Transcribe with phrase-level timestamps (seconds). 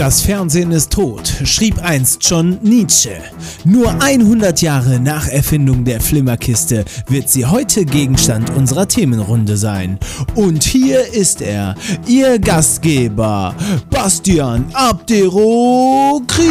[0.00, 3.20] Das Fernsehen ist tot, schrieb einst schon Nietzsche.
[3.64, 9.98] Nur 100 Jahre nach Erfindung der Flimmerkiste wird sie heute Gegenstand unserer Themenrunde sein.
[10.34, 11.74] Und hier ist er,
[12.06, 13.54] Ihr Gastgeber,
[13.90, 16.48] Bastian Abderokrit.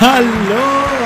[0.00, 0.26] Hallo,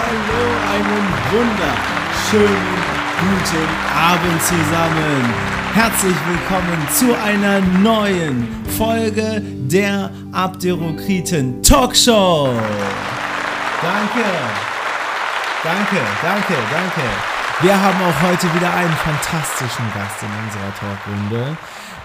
[0.09, 0.43] hallo,
[0.73, 2.80] einen wunderschönen
[3.20, 5.50] guten Abend zusammen.
[5.74, 12.48] Herzlich willkommen zu einer neuen Folge der Abderokriten Talkshow.
[13.80, 14.28] Danke,
[15.62, 17.01] danke, danke, danke.
[17.61, 21.56] Wir haben auch heute wieder einen fantastischen Gast in unserer Talkrunde.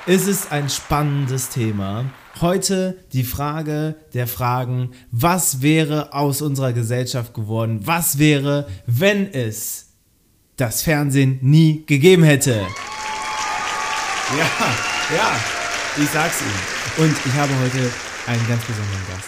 [0.05, 2.05] Es ist ein spannendes Thema.
[2.41, 7.79] Heute die Frage der Fragen, was wäre aus unserer Gesellschaft geworden?
[7.83, 9.85] Was wäre, wenn es
[10.57, 12.65] das Fernsehen nie gegeben hätte.
[14.31, 15.31] Ja, ja,
[15.97, 17.05] ich sag's Ihnen.
[17.05, 17.91] Und ich habe heute
[18.25, 19.27] einen ganz besonderen Gast.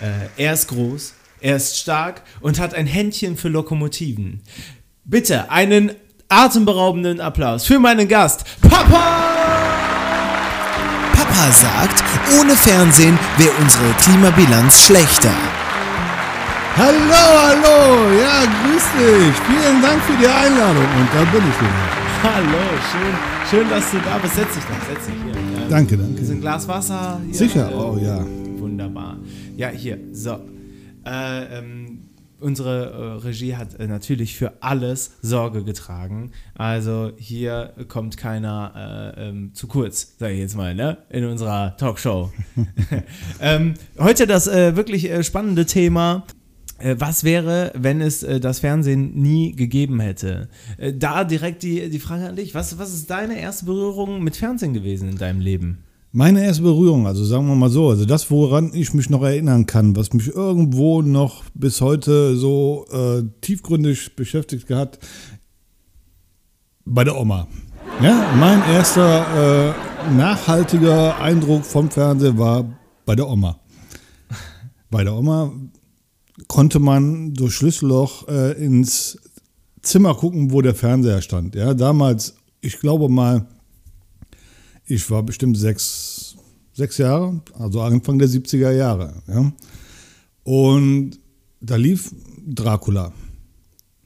[0.00, 0.06] Ja.
[0.06, 4.42] Äh, er ist groß, er ist stark und hat ein Händchen für Lokomotiven.
[5.04, 5.92] Bitte einen
[6.28, 9.24] atemberaubenden Applaus für meinen Gast, Papa!
[11.12, 12.04] Papa sagt,
[12.38, 15.34] ohne Fernsehen wäre unsere Klimabilanz schlechter.
[16.76, 19.34] Hallo, hallo, ja, grüß dich.
[19.46, 22.03] Vielen Dank für die Einladung und da bin ich wieder.
[22.24, 22.58] Hallo,
[22.90, 24.34] schön, schön, dass du da bist.
[24.34, 25.60] Setz dich doch, setz dich hier.
[25.60, 25.68] Ja.
[25.68, 26.22] Danke, danke.
[26.22, 27.20] Ist ein Glas Wasser?
[27.22, 27.34] Hier.
[27.34, 28.24] Sicher, oh ja.
[28.56, 29.18] Wunderbar.
[29.58, 30.40] Ja, hier, so.
[31.04, 32.04] Äh, ähm,
[32.40, 36.30] unsere äh, Regie hat äh, natürlich für alles Sorge getragen.
[36.54, 40.96] Also hier kommt keiner äh, ähm, zu kurz, sage ich jetzt mal, ne?
[41.10, 42.32] in unserer Talkshow.
[43.40, 46.43] ähm, heute das äh, wirklich äh, spannende Thema äh,
[46.98, 50.48] was wäre, wenn es äh, das Fernsehen nie gegeben hätte?
[50.76, 52.54] Äh, da direkt die, die Frage an dich.
[52.54, 55.78] Was, was ist deine erste Berührung mit Fernsehen gewesen in deinem Leben?
[56.12, 59.66] Meine erste Berührung, also sagen wir mal so, also das, woran ich mich noch erinnern
[59.66, 65.00] kann, was mich irgendwo noch bis heute so äh, tiefgründig beschäftigt hat,
[66.84, 67.48] bei der Oma.
[68.00, 72.64] Ja, mein erster äh, nachhaltiger Eindruck vom Fernsehen war
[73.04, 73.58] bei der Oma.
[74.90, 75.52] Bei der Oma
[76.48, 79.18] konnte man durch Schlüsselloch äh, ins
[79.82, 81.54] Zimmer gucken, wo der Fernseher stand.
[81.54, 83.46] Ja, damals, ich glaube mal,
[84.86, 86.36] ich war bestimmt sechs,
[86.72, 89.22] sechs Jahre, also Anfang der 70er Jahre.
[89.28, 89.52] Ja.
[90.42, 91.18] Und
[91.60, 92.14] da lief
[92.46, 93.12] Dracula.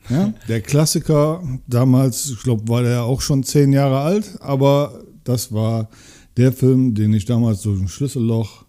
[0.08, 5.52] Ja, der Klassiker, damals, ich glaube, war der auch schon zehn Jahre alt, aber das
[5.52, 5.90] war
[6.38, 8.64] der Film, den ich damals durch ein Schlüsselloch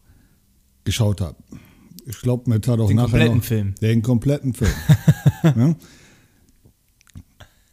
[0.83, 1.37] geschaut habe
[2.09, 3.75] ich glaube, mir tat auch den nachher kompletten noch, Film.
[3.81, 4.71] Den kompletten Film.
[5.43, 5.75] ja?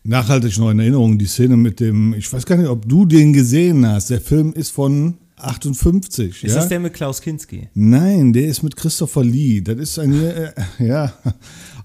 [0.04, 3.32] Nachhaltig noch in Erinnerung die Szene mit dem, ich weiß gar nicht, ob du den
[3.32, 4.10] gesehen hast.
[4.10, 6.44] Der Film ist von 58.
[6.44, 6.54] Ist ja?
[6.54, 7.68] das der mit Klaus Kinski?
[7.74, 9.62] Nein, der ist mit Christopher Lee.
[9.62, 11.14] Das ist ein, äh, ja,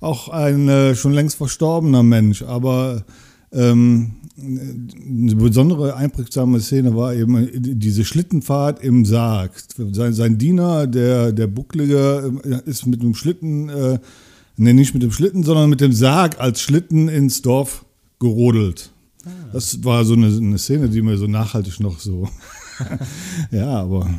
[0.02, 3.06] auch ein äh, schon längst verstorbener Mensch, aber
[3.54, 9.52] ähm, eine besondere einprägsame Szene war eben diese Schlittenfahrt im Sarg.
[9.92, 14.00] Sein, sein Diener, der, der Bucklige, äh, ist mit dem Schlitten, äh,
[14.58, 17.86] nee, nicht mit dem Schlitten, sondern mit dem Sarg als Schlitten ins Dorf
[18.20, 18.92] gerodelt.
[19.26, 19.30] Ah.
[19.54, 22.28] Das war so eine, eine Szene, die mir so nachhaltig noch so.
[23.52, 24.10] ja, aber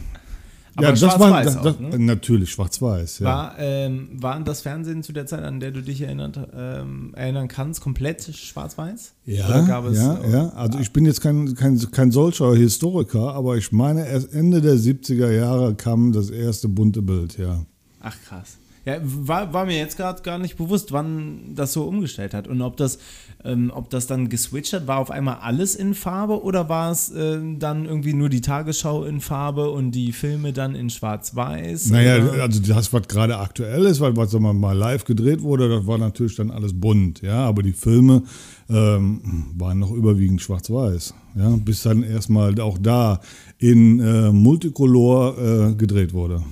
[0.77, 1.99] aber ja, das war das, ne?
[1.99, 3.19] natürlich schwarz-weiß.
[3.19, 3.27] Ja.
[3.27, 7.49] War, ähm, war das Fernsehen zu der Zeit, an der du dich erinnert, ähm, erinnern
[7.49, 9.12] kannst, komplett schwarz-weiß?
[9.27, 10.49] Ja, ja, ja.
[10.50, 14.77] Also ich bin jetzt kein, kein, kein solcher Historiker, aber ich meine, erst Ende der
[14.77, 17.65] 70er Jahre kam das erste bunte Bild, ja.
[18.00, 18.56] Ach krass.
[18.84, 22.61] Ja, war, war mir jetzt gerade gar nicht bewusst, wann das so umgestellt hat und
[22.62, 22.99] ob das,
[23.45, 24.87] ähm, ob das dann geswitcht hat.
[24.87, 29.05] War auf einmal alles in Farbe oder war es äh, dann irgendwie nur die Tagesschau
[29.05, 31.91] in Farbe und die Filme dann in Schwarz-Weiß?
[31.91, 32.43] Naja, oder?
[32.43, 36.37] also das, was gerade aktuell ist, weil was mal live gedreht wurde, das war natürlich
[36.37, 38.23] dann alles bunt, ja, aber die Filme
[38.69, 39.21] ähm,
[39.56, 43.21] waren noch überwiegend Schwarz-Weiß, ja, bis dann erstmal auch da
[43.59, 46.43] in äh, Multicolor äh, gedreht wurde.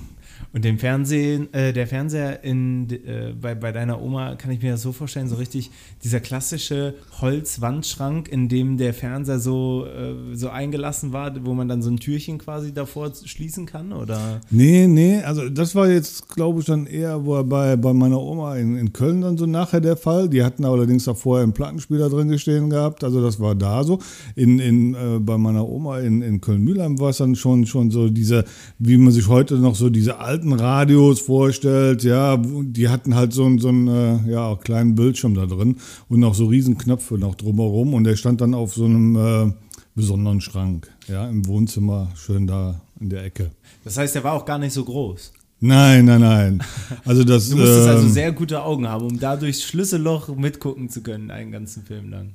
[0.53, 4.71] Und den Fernsehen, äh, der Fernseher in, äh, bei, bei deiner Oma kann ich mir
[4.71, 5.71] das so vorstellen, so richtig
[6.03, 11.81] dieser klassische Holzwandschrank, in dem der Fernseher so, äh, so eingelassen war, wo man dann
[11.81, 14.41] so ein Türchen quasi davor schließen kann, oder?
[14.49, 18.75] Nee, nee, also das war jetzt, glaube ich, dann eher bei, bei meiner Oma in,
[18.75, 20.27] in Köln dann so nachher der Fall.
[20.27, 23.99] Die hatten allerdings auch vorher einen Plattenspieler drin gestehen gehabt, also das war da so.
[24.35, 28.09] In, in, äh, bei meiner Oma in, in Köln-Mühlheim war es dann schon, schon so
[28.09, 28.43] diese,
[28.79, 33.31] wie man sich heute noch so diese alten alten Radios vorstellt, ja, die hatten halt
[33.31, 35.77] so, so einen äh, ja, kleinen Bildschirm da drin
[36.09, 39.53] und noch so Riesenknöpfe noch drumherum und der stand dann auf so einem äh,
[39.93, 43.51] besonderen Schrank, ja, im Wohnzimmer, schön da in der Ecke.
[43.83, 45.31] Das heißt, der war auch gar nicht so groß.
[45.59, 46.63] Nein, nein, nein.
[47.05, 50.89] Also das, du musstest also ähm, sehr gute Augen haben, um da durchs Schlüsselloch mitgucken
[50.89, 52.33] zu können, einen ganzen Film lang.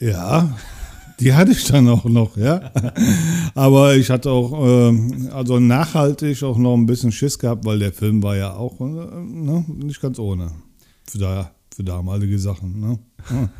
[0.00, 0.58] Ja,
[1.20, 2.72] die hatte ich dann auch noch, ja.
[3.54, 7.92] Aber ich hatte auch, ähm, also nachhaltig auch noch ein bisschen Schiss gehabt, weil der
[7.92, 10.50] Film war ja auch äh, ne, nicht ganz ohne.
[11.08, 12.80] Für, da, für damalige Sachen.
[12.80, 12.98] Ne?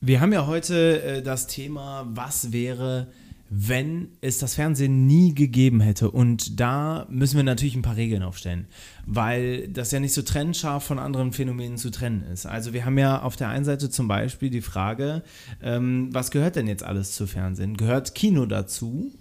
[0.00, 3.08] Wir haben ja heute äh, das Thema, was wäre,
[3.50, 6.10] wenn es das Fernsehen nie gegeben hätte.
[6.10, 8.66] Und da müssen wir natürlich ein paar Regeln aufstellen,
[9.06, 12.46] weil das ja nicht so trennscharf von anderen Phänomenen zu trennen ist.
[12.46, 15.22] Also wir haben ja auf der einen Seite zum Beispiel die Frage,
[15.62, 17.76] ähm, was gehört denn jetzt alles zu Fernsehen?
[17.76, 19.12] Gehört Kino dazu?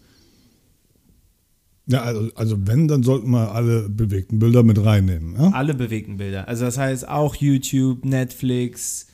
[1.85, 5.35] Ja, also, also wenn, dann sollten wir alle bewegten Bilder mit reinnehmen.
[5.37, 5.51] Ja?
[5.51, 6.49] Alle bewegten Bilder.
[6.49, 9.07] Also das heißt auch YouTube, Netflix.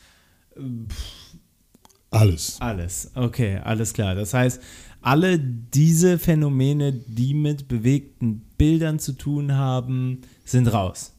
[0.58, 1.24] Pff,
[2.14, 2.58] alles.
[2.60, 3.12] Alles.
[3.16, 4.14] Okay, alles klar.
[4.14, 4.62] Das heißt,
[5.04, 11.14] alle diese Phänomene, die mit bewegten Bildern zu tun haben, sind raus.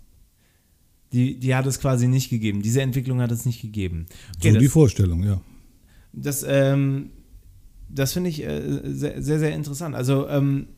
[1.12, 2.62] Die, die hat es quasi nicht gegeben.
[2.62, 4.06] Diese Entwicklung hat es nicht gegeben.
[4.36, 5.40] Okay, so das, die Vorstellung, ja.
[6.12, 7.10] Das, ähm,
[7.88, 9.94] das finde ich äh, sehr, sehr, sehr, interessant.
[9.94, 10.68] Also ähm,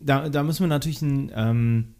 [0.00, 1.94] da, da müssen wir natürlich ein, ähm,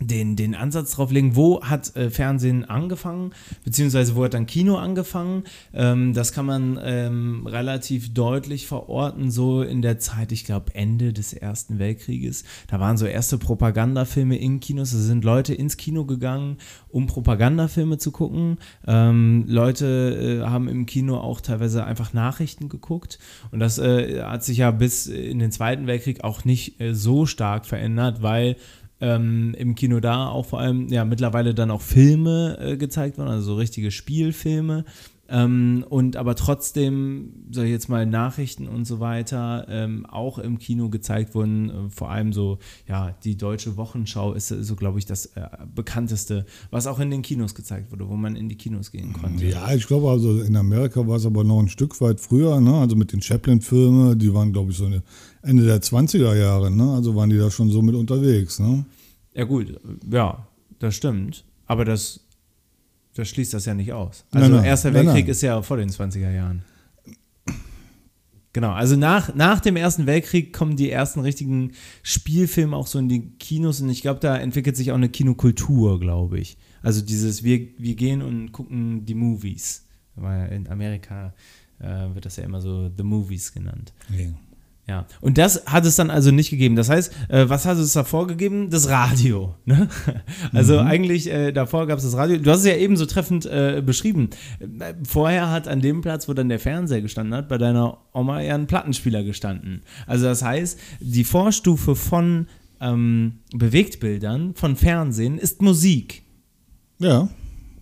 [0.00, 3.32] den, den Ansatz drauf legen, wo hat äh, Fernsehen angefangen,
[3.64, 5.44] beziehungsweise wo hat dann Kino angefangen.
[5.72, 11.12] Ähm, das kann man ähm, relativ deutlich verorten, so in der Zeit, ich glaube, Ende
[11.12, 12.44] des Ersten Weltkrieges.
[12.68, 14.92] Da waren so erste Propagandafilme in Kinos.
[14.92, 16.58] Da sind Leute ins Kino gegangen,
[16.88, 18.58] um Propagandafilme zu gucken.
[18.86, 23.18] Ähm, Leute äh, haben im Kino auch teilweise einfach Nachrichten geguckt.
[23.50, 27.24] Und das äh, hat sich ja bis in den Zweiten Weltkrieg auch nicht äh, so
[27.24, 28.56] stark verändert, weil
[29.00, 33.28] ähm, im Kino da auch vor allem ja mittlerweile dann auch Filme äh, gezeigt wurden,
[33.28, 34.84] also so richtige Spielfilme.
[35.28, 40.58] Ähm, und aber trotzdem, sag ich jetzt mal, Nachrichten und so weiter ähm, auch im
[40.58, 41.70] Kino gezeigt wurden.
[41.70, 45.48] Äh, vor allem so, ja, die deutsche Wochenschau ist äh, so, glaube ich, das äh,
[45.74, 49.44] bekannteste, was auch in den Kinos gezeigt wurde, wo man in die Kinos gehen konnte.
[49.46, 52.74] Ja, ich glaube, also in Amerika war es aber noch ein Stück weit früher, ne?
[52.74, 55.02] Also mit den Chaplin-Filmen, die waren, glaube ich, so eine
[55.42, 56.92] Ende der 20er Jahre, ne?
[56.92, 58.84] Also waren die da schon so mit unterwegs, ne?
[59.34, 59.78] Ja, gut,
[60.10, 60.46] ja,
[60.78, 61.44] das stimmt.
[61.66, 62.25] Aber das,
[63.16, 64.24] das schließt das ja nicht aus.
[64.30, 66.62] Also, nein, nein, Erster Weltkrieg nein, ist ja vor den 20er Jahren.
[68.52, 71.72] Genau, also nach, nach dem Ersten Weltkrieg kommen die ersten richtigen
[72.02, 76.00] Spielfilme auch so in die Kinos und ich glaube, da entwickelt sich auch eine Kinokultur,
[76.00, 76.56] glaube ich.
[76.80, 79.84] Also dieses, wir, wir gehen und gucken die Movies.
[80.14, 81.34] Weil in Amerika
[81.78, 83.92] äh, wird das ja immer so The Movies genannt.
[84.08, 84.24] Ja.
[84.88, 86.76] Ja, und das hat es dann also nicht gegeben.
[86.76, 88.70] Das heißt, äh, was hat es davor gegeben?
[88.70, 89.54] Das Radio.
[89.64, 89.88] Ne?
[90.52, 90.86] Also mhm.
[90.86, 92.38] eigentlich äh, davor gab es das Radio.
[92.38, 94.30] Du hast es ja eben so treffend äh, beschrieben.
[95.04, 98.54] Vorher hat an dem Platz, wo dann der Fernseher gestanden hat, bei deiner Oma ja
[98.54, 99.82] ein Plattenspieler gestanden.
[100.06, 102.46] Also das heißt, die Vorstufe von
[102.80, 106.22] ähm, Bewegtbildern, von Fernsehen, ist Musik.
[106.98, 107.28] Ja.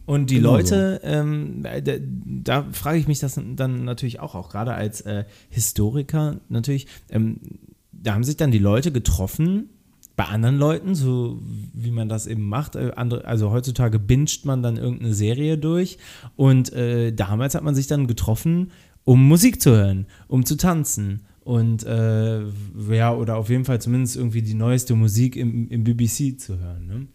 [0.06, 1.08] Und die genau Leute, so.
[1.08, 1.92] ähm, da,
[2.42, 7.40] da frage ich mich das dann natürlich auch, auch gerade als äh, Historiker natürlich, ähm,
[7.92, 9.70] da haben sich dann die Leute getroffen
[10.16, 11.40] bei anderen Leuten, so
[11.72, 12.76] wie man das eben macht.
[12.76, 15.98] Äh, andere, also heutzutage binscht man dann irgendeine Serie durch
[16.36, 18.72] und äh, damals hat man sich dann getroffen,
[19.04, 22.40] um Musik zu hören, um zu tanzen und äh,
[22.90, 26.86] ja, oder auf jeden Fall zumindest irgendwie die neueste Musik im, im BBC zu hören.
[26.86, 27.06] Ne?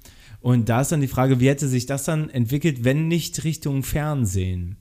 [0.41, 3.83] Und da ist dann die Frage, wie hätte sich das dann entwickelt, wenn nicht Richtung
[3.83, 4.77] Fernsehen?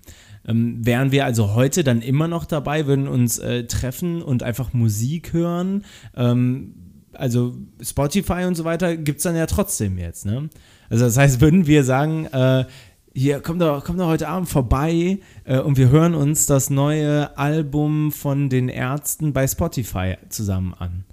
[0.46, 4.72] Ähm, wären wir also heute dann immer noch dabei, würden uns äh, treffen und einfach
[4.72, 5.84] Musik hören?
[6.16, 6.74] Ähm,
[7.12, 10.24] also Spotify und so weiter gibt es dann ja trotzdem jetzt.
[10.24, 10.48] Ne?
[10.88, 12.64] Also das heißt, würden wir sagen, äh,
[13.12, 17.36] hier, komm doch, komm doch heute Abend vorbei äh, und wir hören uns das neue
[17.36, 21.04] Album von den Ärzten bei Spotify zusammen an.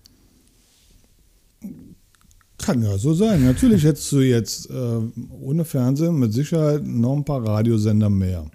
[2.58, 3.44] Kann ja so sein.
[3.44, 5.00] Natürlich hättest du jetzt äh,
[5.42, 8.46] ohne Fernsehen mit Sicherheit noch ein paar Radiosender mehr.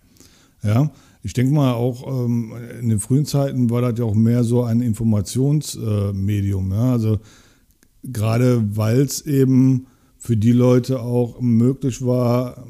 [0.63, 0.91] Ja,
[1.23, 4.63] ich denke mal auch ähm, in den frühen Zeiten war das ja auch mehr so
[4.63, 6.73] ein Informationsmedium.
[6.73, 6.93] Äh, ja?
[6.93, 7.19] Also
[8.03, 12.67] gerade weil es eben für die Leute auch möglich war,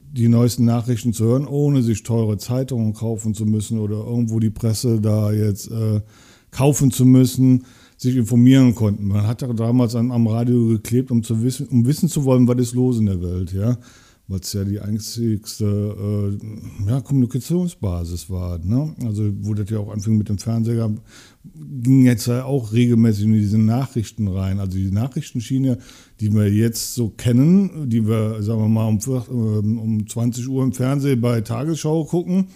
[0.00, 4.50] die neuesten Nachrichten zu hören, ohne sich teure Zeitungen kaufen zu müssen oder irgendwo die
[4.50, 6.00] Presse da jetzt äh,
[6.50, 7.64] kaufen zu müssen
[8.04, 9.08] sich informieren konnten.
[9.08, 12.58] Man hat damals am, am Radio geklebt, um, zu wissen, um wissen zu wollen, was
[12.58, 13.76] ist los in der Welt, ja.
[14.26, 18.58] Was ja die einzigste äh, ja, Kommunikationsbasis war.
[18.58, 18.94] Ne?
[19.04, 20.94] Also, wo das ja auch anfing mit dem Fernseher,
[21.82, 24.60] ging jetzt ja auch regelmäßig in diese Nachrichten rein.
[24.60, 25.76] Also, die Nachrichtenschiene,
[26.20, 28.98] die wir jetzt so kennen, die wir, sagen wir mal, um,
[29.30, 32.46] ähm, um 20 Uhr im Fernsehen bei Tagesschau gucken,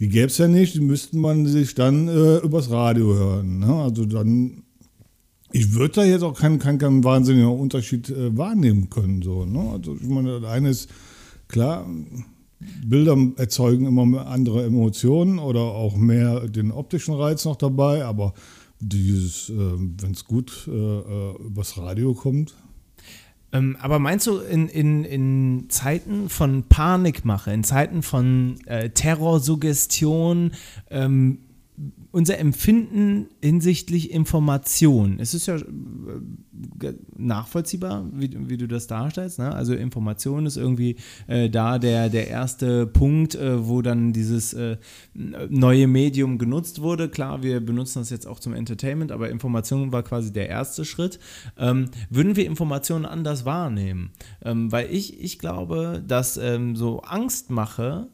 [0.00, 3.60] Die gäbe es ja nicht, die müsste man sich dann äh, übers Radio hören.
[3.60, 3.72] Ne?
[3.72, 4.64] Also dann,
[5.54, 9.22] ich würde da jetzt auch keinen, keinen, keinen wahnsinnigen Unterschied äh, wahrnehmen können.
[9.22, 9.70] So, ne?
[9.72, 10.90] Also ich meine, das eine ist
[11.46, 11.86] klar,
[12.84, 18.34] Bilder erzeugen immer andere Emotionen oder auch mehr den optischen Reiz noch dabei, aber
[18.80, 22.56] dieses, äh, wenn es gut äh, äh, übers Radio kommt,
[23.52, 30.50] ähm, aber meinst du, in, in, in Zeiten von Panikmache, in Zeiten von äh, Terrorsuggestion,
[30.90, 31.38] ähm,
[32.14, 35.18] unser Empfinden hinsichtlich Information.
[35.18, 39.40] Es ist ja äh, nachvollziehbar, wie, wie du das darstellst.
[39.40, 39.52] Ne?
[39.52, 40.94] Also Information ist irgendwie
[41.26, 44.76] äh, da der, der erste Punkt, äh, wo dann dieses äh,
[45.12, 47.08] neue Medium genutzt wurde.
[47.08, 51.18] Klar, wir benutzen das jetzt auch zum Entertainment, aber Information war quasi der erste Schritt.
[51.58, 54.10] Ähm, würden wir Informationen anders wahrnehmen?
[54.44, 58.06] Ähm, weil ich, ich glaube, dass ähm, so Angstmache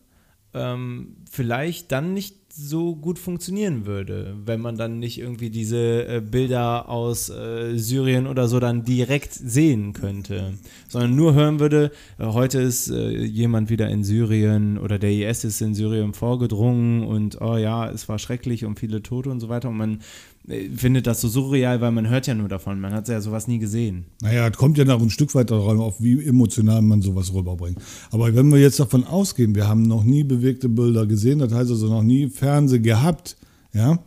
[0.54, 6.20] ähm, vielleicht dann nicht so gut funktionieren würde, wenn man dann nicht irgendwie diese äh,
[6.20, 10.54] Bilder aus äh, Syrien oder so dann direkt sehen könnte,
[10.88, 15.44] sondern nur hören würde, äh, heute ist äh, jemand wieder in Syrien oder der IS
[15.44, 19.48] ist in Syrien vorgedrungen und oh ja, es war schrecklich und viele Tote und so
[19.48, 19.68] weiter.
[19.68, 20.00] Und man
[20.46, 22.80] findet das so surreal, weil man hört ja nur davon.
[22.80, 24.06] Man hat ja sowas nie gesehen.
[24.22, 27.78] Naja, es kommt ja noch ein Stück weit darauf auf, wie emotional man sowas rüberbringt.
[28.10, 31.70] Aber wenn wir jetzt davon ausgehen, wir haben noch nie bewegte Bilder gesehen, das heißt
[31.70, 33.36] also noch nie Fernsehen gehabt,
[33.72, 33.98] ja.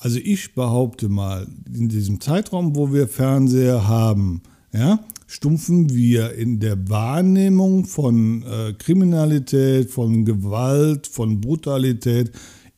[0.00, 4.42] Also ich behaupte mal, in diesem Zeitraum, wo wir Fernseher haben,
[4.72, 12.30] ja, stumpfen wir in der Wahrnehmung von äh, Kriminalität, von Gewalt, von Brutalität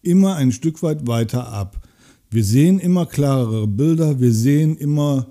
[0.02, 1.79] immer ein Stück weit weiter ab.
[2.30, 5.26] Wir sehen immer klarere Bilder, wir sehen immer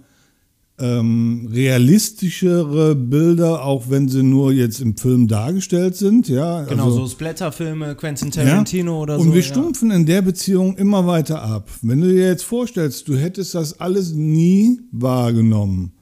[0.79, 6.27] ähm, realistischere Bilder, auch wenn sie nur jetzt im Film dargestellt sind.
[6.27, 9.29] Ja, genau, also, so Splatterfilme, Quentin Tarantino ja, oder und so.
[9.29, 9.96] Und wir stumpfen ja.
[9.96, 11.70] in der Beziehung immer weiter ab.
[11.82, 15.94] Wenn du dir jetzt vorstellst, du hättest das alles nie wahrgenommen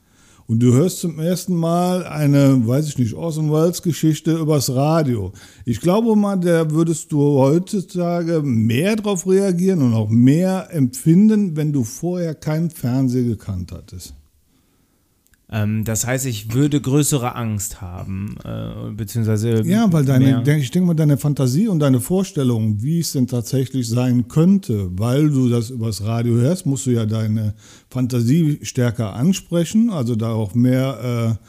[0.47, 3.51] und du hörst zum ersten Mal eine, weiß ich nicht, Orson
[3.81, 5.33] Geschichte übers Radio.
[5.65, 11.73] Ich glaube mal, da würdest du heutzutage mehr darauf reagieren und auch mehr empfinden, wenn
[11.73, 14.16] du vorher keinen Fernseher gekannt hattest.
[15.49, 19.61] Ähm, das heißt, ich würde größere Angst haben, äh, beziehungsweise.
[19.65, 23.87] Ja, weil deine, ich denke mal, deine Fantasie und deine Vorstellung, wie es denn tatsächlich
[23.87, 27.53] sein könnte, weil du das übers Radio hörst, musst du ja deine
[27.89, 31.45] Fantasie stärker ansprechen, also da auch mehr äh,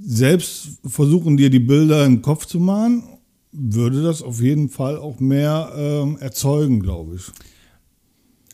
[0.00, 3.02] selbst versuchen, dir die Bilder im Kopf zu malen,
[3.50, 7.24] würde das auf jeden Fall auch mehr äh, erzeugen, glaube ich.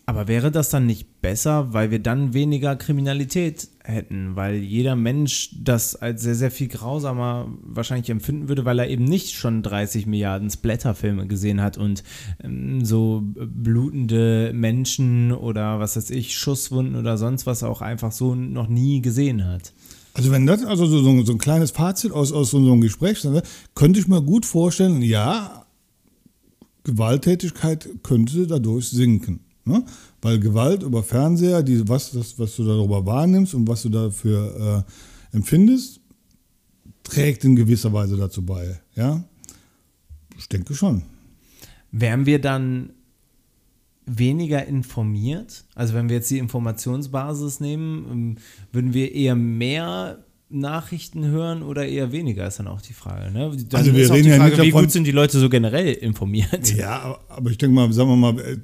[0.07, 5.51] Aber wäre das dann nicht besser, weil wir dann weniger Kriminalität hätten, weil jeder Mensch
[5.59, 10.07] das als sehr, sehr viel grausamer wahrscheinlich empfinden würde, weil er eben nicht schon 30
[10.07, 12.05] Milliarden Splatterfilme gesehen hat und
[12.43, 18.35] ähm, so blutende Menschen oder was weiß ich, Schusswunden oder sonst was auch einfach so
[18.35, 19.73] noch nie gesehen hat.
[20.15, 23.25] Also wenn das also so, so, so ein kleines Fazit aus, aus so einem Gespräch
[23.25, 23.43] ist,
[23.75, 25.65] könnte ich mir gut vorstellen, ja,
[26.85, 29.41] Gewalttätigkeit könnte dadurch sinken.
[29.69, 29.85] Ne?
[30.23, 34.85] Weil Gewalt über Fernseher, die, was, das, was du darüber wahrnimmst und was du dafür
[35.33, 36.01] äh, empfindest,
[37.03, 38.81] trägt in gewisser Weise dazu bei.
[38.95, 39.23] Ja?
[40.37, 41.03] Ich denke schon.
[41.91, 42.93] Wären wir dann
[44.07, 45.65] weniger informiert?
[45.75, 48.37] Also wenn wir jetzt die Informationsbasis nehmen, ähm,
[48.73, 53.31] würden wir eher mehr Nachrichten hören oder eher weniger, ist dann auch die Frage.
[53.31, 53.55] Ne?
[53.69, 55.51] Dann also wir ist reden die Frage, ja nicht wie gut sind die Leute so
[55.51, 56.75] generell informiert?
[56.75, 58.57] Ja, aber ich denke mal, sagen wir mal, äh,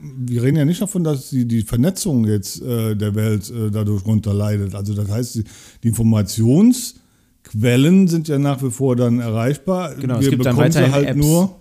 [0.00, 4.04] wir reden ja nicht davon, dass die, die Vernetzung jetzt äh, der Welt äh, dadurch
[4.06, 4.74] runter leidet.
[4.74, 5.44] Also das heißt, die,
[5.84, 9.94] die, Informationsquellen sind ja nach wie vor dann erreichbar.
[9.94, 11.18] Genau, wir es gibt dann weiterhin halt Apps.
[11.18, 11.56] nur.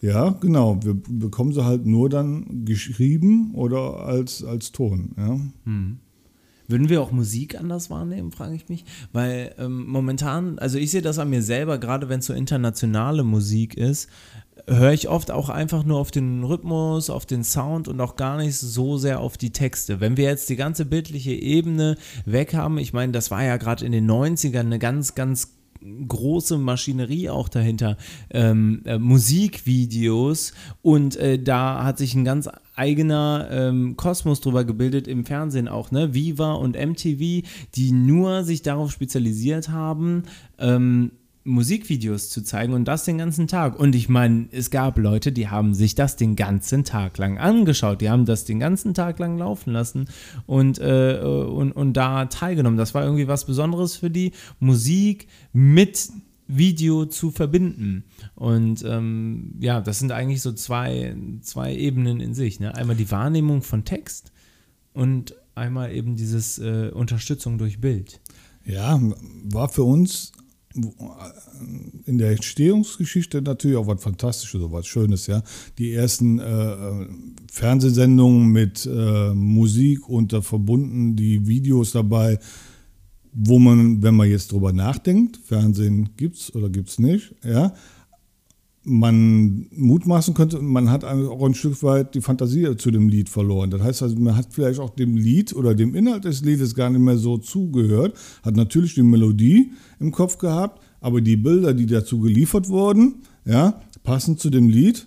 [0.00, 0.78] Ja, genau.
[0.82, 5.10] Wir bekommen sie halt nur dann geschrieben oder als, als Ton.
[5.16, 5.40] Ja.
[5.64, 5.98] Hm.
[6.68, 8.84] Würden wir auch Musik anders wahrnehmen, frage ich mich.
[9.12, 13.24] Weil ähm, momentan, also ich sehe das an mir selber, gerade wenn es so internationale
[13.24, 14.08] Musik ist,
[14.66, 18.36] höre ich oft auch einfach nur auf den Rhythmus, auf den Sound und auch gar
[18.36, 20.00] nicht so sehr auf die Texte.
[20.00, 21.96] Wenn wir jetzt die ganze bildliche Ebene
[22.26, 25.57] weg haben, ich meine, das war ja gerade in den 90ern eine ganz, ganz
[26.06, 27.96] große Maschinerie auch dahinter,
[28.30, 30.52] ähm, äh, Musikvideos
[30.82, 35.90] und äh, da hat sich ein ganz eigener ähm, Kosmos drüber gebildet im Fernsehen auch,
[35.90, 36.14] ne?
[36.14, 37.42] Viva und MTV,
[37.74, 40.22] die nur sich darauf spezialisiert haben,
[40.58, 41.10] ähm,
[41.48, 43.78] Musikvideos zu zeigen und das den ganzen Tag.
[43.78, 48.00] Und ich meine, es gab Leute, die haben sich das den ganzen Tag lang angeschaut,
[48.00, 50.08] die haben das den ganzen Tag lang laufen lassen
[50.46, 52.78] und, äh, und, und da teilgenommen.
[52.78, 54.32] Das war irgendwie was Besonderes für die.
[54.60, 56.10] Musik mit
[56.46, 58.04] Video zu verbinden.
[58.34, 62.58] Und ähm, ja, das sind eigentlich so zwei, zwei Ebenen in sich.
[62.58, 62.74] Ne?
[62.74, 64.32] Einmal die Wahrnehmung von Text
[64.94, 68.20] und einmal eben dieses äh, Unterstützung durch Bild.
[68.64, 69.00] Ja,
[69.44, 70.32] war für uns
[72.06, 75.42] in der Entstehungsgeschichte natürlich auch was Fantastisches, so was Schönes, ja.
[75.78, 77.06] Die ersten äh,
[77.50, 82.38] Fernsehsendungen mit äh, Musik und da verbunden die Videos dabei,
[83.32, 87.74] wo man, wenn man jetzt drüber nachdenkt, Fernsehen gibt's oder gibt's nicht, ja,
[88.88, 93.70] man mutmaßen könnte, man hat auch ein Stück weit die Fantasie zu dem Lied verloren.
[93.70, 96.90] Das heißt also, man hat vielleicht auch dem Lied oder dem Inhalt des Liedes gar
[96.90, 101.86] nicht mehr so zugehört, hat natürlich die Melodie im Kopf gehabt, aber die Bilder, die
[101.86, 105.06] dazu geliefert wurden, ja, passend zu dem Lied,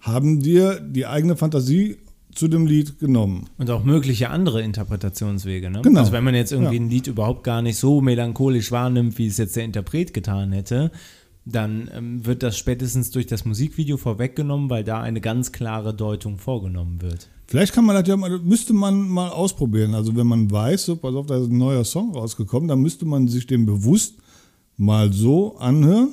[0.00, 1.96] haben dir die eigene Fantasie
[2.34, 3.46] zu dem Lied genommen.
[3.58, 5.70] Und auch mögliche andere Interpretationswege.
[5.70, 5.82] Ne?
[5.82, 6.00] Genau.
[6.00, 6.82] Also wenn man jetzt irgendwie Ja.
[6.82, 10.92] ein Lied überhaupt gar nicht so melancholisch wahrnimmt, wie es jetzt der Interpret getan hätte,
[11.50, 16.38] dann ähm, wird das spätestens durch das Musikvideo vorweggenommen, weil da eine ganz klare Deutung
[16.38, 17.28] vorgenommen wird.
[17.46, 19.94] Vielleicht kann man das ja mal, müsste man mal ausprobieren.
[19.94, 23.06] Also wenn man weiß, so, pass auf, da ist ein neuer Song rausgekommen, dann müsste
[23.06, 24.16] man sich den bewusst
[24.76, 26.10] mal so anhören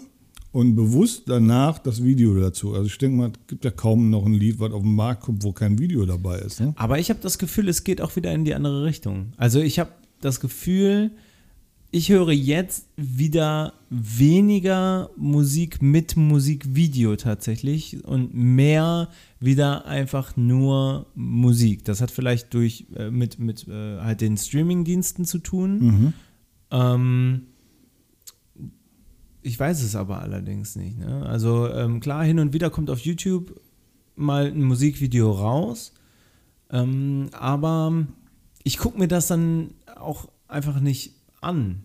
[0.54, 2.74] und bewusst danach das Video dazu.
[2.74, 5.24] Also ich denke mal, es gibt ja kaum noch ein Lied, was auf den Markt
[5.24, 6.62] kommt, wo kein Video dabei ist.
[6.62, 6.74] Ne?
[6.78, 9.34] Aber ich habe das Gefühl, es geht auch wieder in die andere Richtung.
[9.36, 11.12] Also ich habe das Gefühl,
[11.92, 21.86] ich höre jetzt wieder weniger Musik mit Musikvideo tatsächlich und mehr wieder einfach nur Musik.
[21.86, 26.14] Das hat vielleicht durch äh, mit, mit äh, halt den Streamingdiensten zu tun.
[26.72, 27.42] Ähm,
[29.42, 30.98] ich weiß es aber allerdings nicht.
[30.98, 31.24] Ne?
[31.26, 33.62] Also ähm, klar, hin und wieder kommt auf YouTube
[34.16, 35.94] mal ein Musikvideo raus,
[36.72, 38.08] ähm, aber
[38.64, 41.84] ich gucke mir das dann auch einfach nicht an.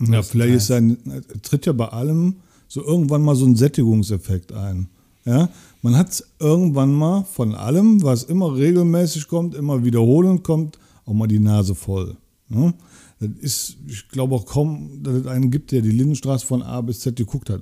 [0.00, 0.96] Ja, vielleicht ist ein,
[1.42, 2.36] tritt ja bei allem
[2.68, 4.88] so irgendwann mal so ein Sättigungseffekt ein.
[5.24, 5.50] Ja,
[5.82, 11.26] man hat irgendwann mal von allem, was immer regelmäßig kommt, immer wiederholend kommt, auch mal
[11.26, 12.16] die Nase voll.
[12.48, 12.72] Ne?
[13.20, 16.80] Das ist, ich glaube auch kaum, dass es einen gibt, der die Lindenstraße von A
[16.80, 17.60] bis Z geguckt hat.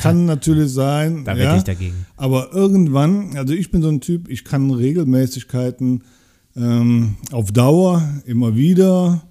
[0.00, 1.24] Kann natürlich sein.
[1.24, 2.06] Da ja, ich dagegen.
[2.16, 6.04] Aber irgendwann, also ich bin so ein Typ, ich kann Regelmäßigkeiten
[6.54, 9.22] ähm, auf Dauer immer wieder,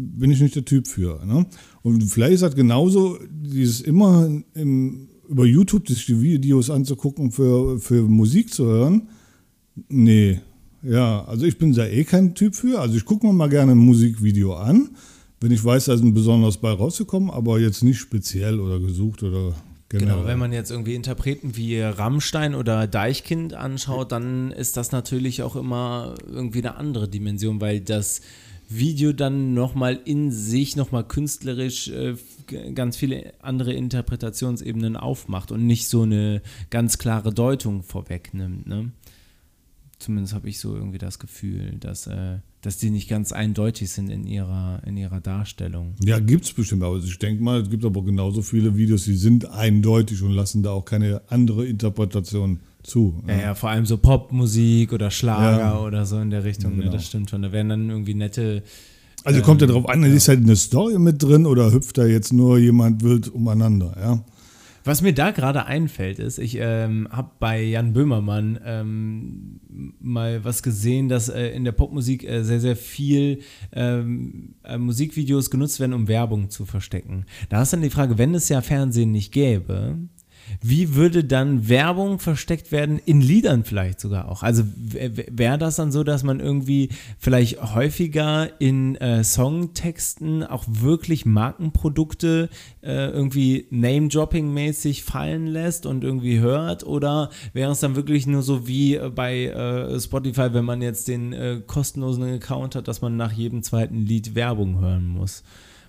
[0.00, 1.24] bin ich nicht der Typ für.
[1.24, 1.46] Ne?
[1.82, 7.78] Und vielleicht ist das genauso, dieses immer im, über YouTube sich die Videos anzugucken, für,
[7.78, 9.08] für Musik zu hören.
[9.88, 10.40] Nee,
[10.82, 12.80] ja, also ich bin da eh kein Typ für.
[12.80, 14.90] Also ich gucke mir mal gerne ein Musikvideo an,
[15.40, 19.22] wenn ich weiß, da ist ein besonderes bei rausgekommen, aber jetzt nicht speziell oder gesucht
[19.22, 19.54] oder
[19.88, 20.16] generell.
[20.16, 25.42] Genau, wenn man jetzt irgendwie Interpreten wie Rammstein oder Deichkind anschaut, dann ist das natürlich
[25.42, 28.20] auch immer irgendwie eine andere Dimension, weil das
[28.70, 32.14] Video dann nochmal in sich, nochmal künstlerisch äh,
[32.74, 38.68] ganz viele andere Interpretationsebenen aufmacht und nicht so eine ganz klare Deutung vorwegnimmt.
[38.68, 38.92] Ne?
[39.98, 44.08] Zumindest habe ich so irgendwie das Gefühl, dass, äh, dass die nicht ganz eindeutig sind
[44.08, 45.94] in ihrer, in ihrer Darstellung.
[46.04, 49.16] Ja, gibt es bestimmt, aber ich denke mal, es gibt aber genauso viele Videos, die
[49.16, 53.22] sind eindeutig und lassen da auch keine andere Interpretation zu.
[53.26, 55.78] Ja, ja, vor allem so Popmusik oder Schlager Ja.
[55.80, 56.92] oder so in der Richtung, ne, Genau.
[56.92, 57.42] das stimmt schon.
[57.42, 58.62] Da werden dann irgendwie nette.
[59.24, 62.32] Also kommt ja drauf an, ist halt eine Story mit drin oder hüpft da jetzt
[62.32, 64.24] nur jemand wild umeinander, ja?
[64.82, 69.60] Was mir da gerade einfällt, ist, ich ähm, habe bei Jan Böhmermann ähm,
[70.00, 73.40] mal was gesehen, dass äh, in der Popmusik äh, sehr, sehr viel
[73.72, 77.26] ähm, äh, Musikvideos genutzt werden, um Werbung zu verstecken.
[77.50, 79.98] Da ist dann die Frage, wenn es ja Fernsehen nicht gäbe,
[80.62, 84.42] wie würde dann Werbung versteckt werden, in Liedern vielleicht sogar auch?
[84.42, 91.24] Also wäre das dann so, dass man irgendwie vielleicht häufiger in äh, Songtexten auch wirklich
[91.24, 92.50] Markenprodukte
[92.82, 96.84] äh, irgendwie Name-Dropping-mäßig fallen lässt und irgendwie hört?
[96.84, 101.08] Oder wäre es dann wirklich nur so wie äh, bei äh, Spotify, wenn man jetzt
[101.08, 105.42] den äh, kostenlosen Account hat, dass man nach jedem zweiten Lied Werbung hören muss?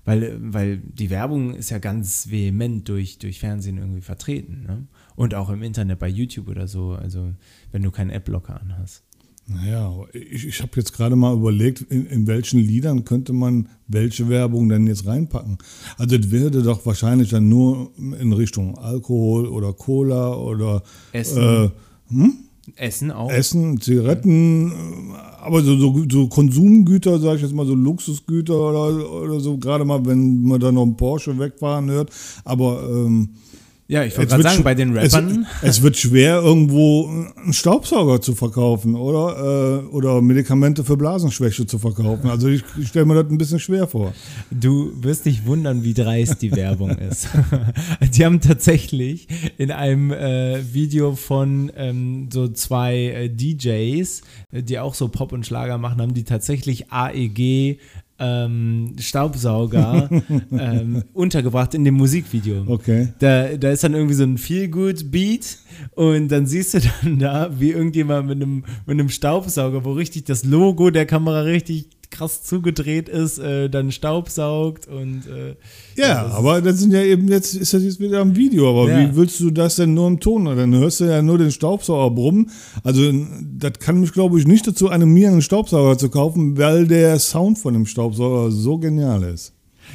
[0.03, 4.63] Weil, weil die Werbung ist ja ganz vehement durch, durch Fernsehen irgendwie vertreten.
[4.67, 4.87] Ne?
[5.15, 7.33] Und auch im Internet bei YouTube oder so, also
[7.71, 9.03] wenn du keinen Adblocker anhast.
[9.47, 14.29] Naja, ich, ich habe jetzt gerade mal überlegt, in, in welchen Liedern könnte man welche
[14.29, 15.57] Werbung denn jetzt reinpacken.
[15.97, 21.41] Also es würde doch wahrscheinlich dann nur in Richtung Alkohol oder Cola oder Essen.
[21.41, 21.69] Äh,
[22.75, 23.31] Essen auch.
[23.31, 24.73] Essen, Zigaretten, äh,
[25.41, 29.83] aber so, so, so Konsumgüter, sage ich jetzt mal, so Luxusgüter oder, oder so, gerade
[29.83, 32.11] mal, wenn man da noch einen Porsche wegfahren hört.
[32.45, 33.29] Aber ähm,
[33.91, 35.45] Ja, ich wollte gerade sagen, bei den Rappern.
[35.61, 41.65] Es, es, wird schwer, irgendwo einen Staubsauger zu verkaufen oder, äh, oder Medikamente für Blasenschwäche
[41.65, 42.29] zu verkaufen.
[42.29, 44.13] Also ich, ich stelle mir das ein bisschen schwer vor.
[44.49, 47.27] Du wirst dich wundern, wie dreist die Werbung ist.
[48.15, 49.27] die haben tatsächlich
[49.57, 54.21] in einem äh, Video von ähm, so zwei äh, DJs,
[54.53, 57.77] die auch so Pop und Schlager machen, haben die tatsächlich AEG
[58.21, 60.09] ähm, Staubsauger
[60.51, 62.63] ähm, untergebracht in dem Musikvideo.
[62.67, 63.09] Okay.
[63.19, 65.57] Da, da ist dann irgendwie so ein Feel-Good-Beat
[65.95, 70.25] und dann siehst du dann da, wie irgendjemand mit einem, mit einem Staubsauger, wo richtig
[70.25, 75.55] das Logo der Kamera richtig krass zugedreht ist, äh, dann staubsaugt und äh,
[75.95, 78.69] ja, ja das aber das sind ja eben jetzt ist das jetzt wieder am Video,
[78.69, 78.99] aber ja.
[78.99, 80.45] wie willst du das denn nur im Ton?
[80.45, 82.51] Dann hörst du ja nur den Staubsauger brummen.
[82.83, 83.11] Also
[83.57, 87.57] das kann mich glaube ich nicht dazu animieren, einen Staubsauger zu kaufen, weil der Sound
[87.57, 89.53] von dem Staubsauger so genial ist.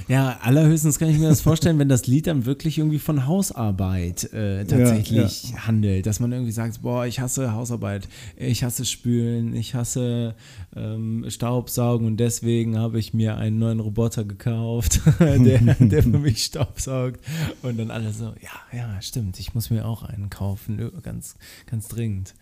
[0.08, 4.32] Ja, allerhöchstens kann ich mir das vorstellen, wenn das Lied dann wirklich irgendwie von Hausarbeit
[4.32, 5.66] äh, tatsächlich ja, ja.
[5.66, 6.06] handelt.
[6.06, 10.36] Dass man irgendwie sagt, boah, ich hasse Hausarbeit, ich hasse Spülen, ich hasse
[10.76, 16.44] ähm, Staubsaugen und deswegen habe ich mir einen neuen Roboter gekauft, der, der für mich
[16.44, 17.20] staubsaugt.
[17.62, 21.34] Und dann alle so, ja, ja, stimmt, ich muss mir auch einen kaufen, ganz,
[21.68, 22.34] ganz dringend.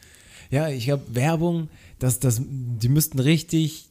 [0.51, 3.89] Ja, ich glaube, Werbung, das, das, die müssten richtig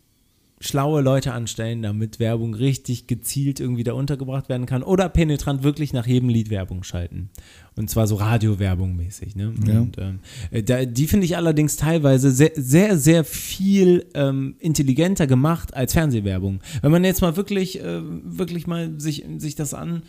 [0.63, 5.91] schlaue Leute anstellen, damit Werbung richtig gezielt irgendwie da untergebracht werden kann oder penetrant wirklich
[5.91, 7.29] nach jedem Lied Werbung schalten.
[7.75, 9.35] Und zwar so Radiowerbung mäßig.
[9.35, 9.53] Ne?
[9.67, 9.81] Ja.
[9.81, 10.19] Und, ähm,
[10.51, 15.93] äh, da, die finde ich allerdings teilweise sehr, sehr, sehr viel ähm, intelligenter gemacht als
[15.93, 16.61] Fernsehwerbung.
[16.81, 20.03] Wenn man jetzt mal wirklich, äh, wirklich mal sich, sich das an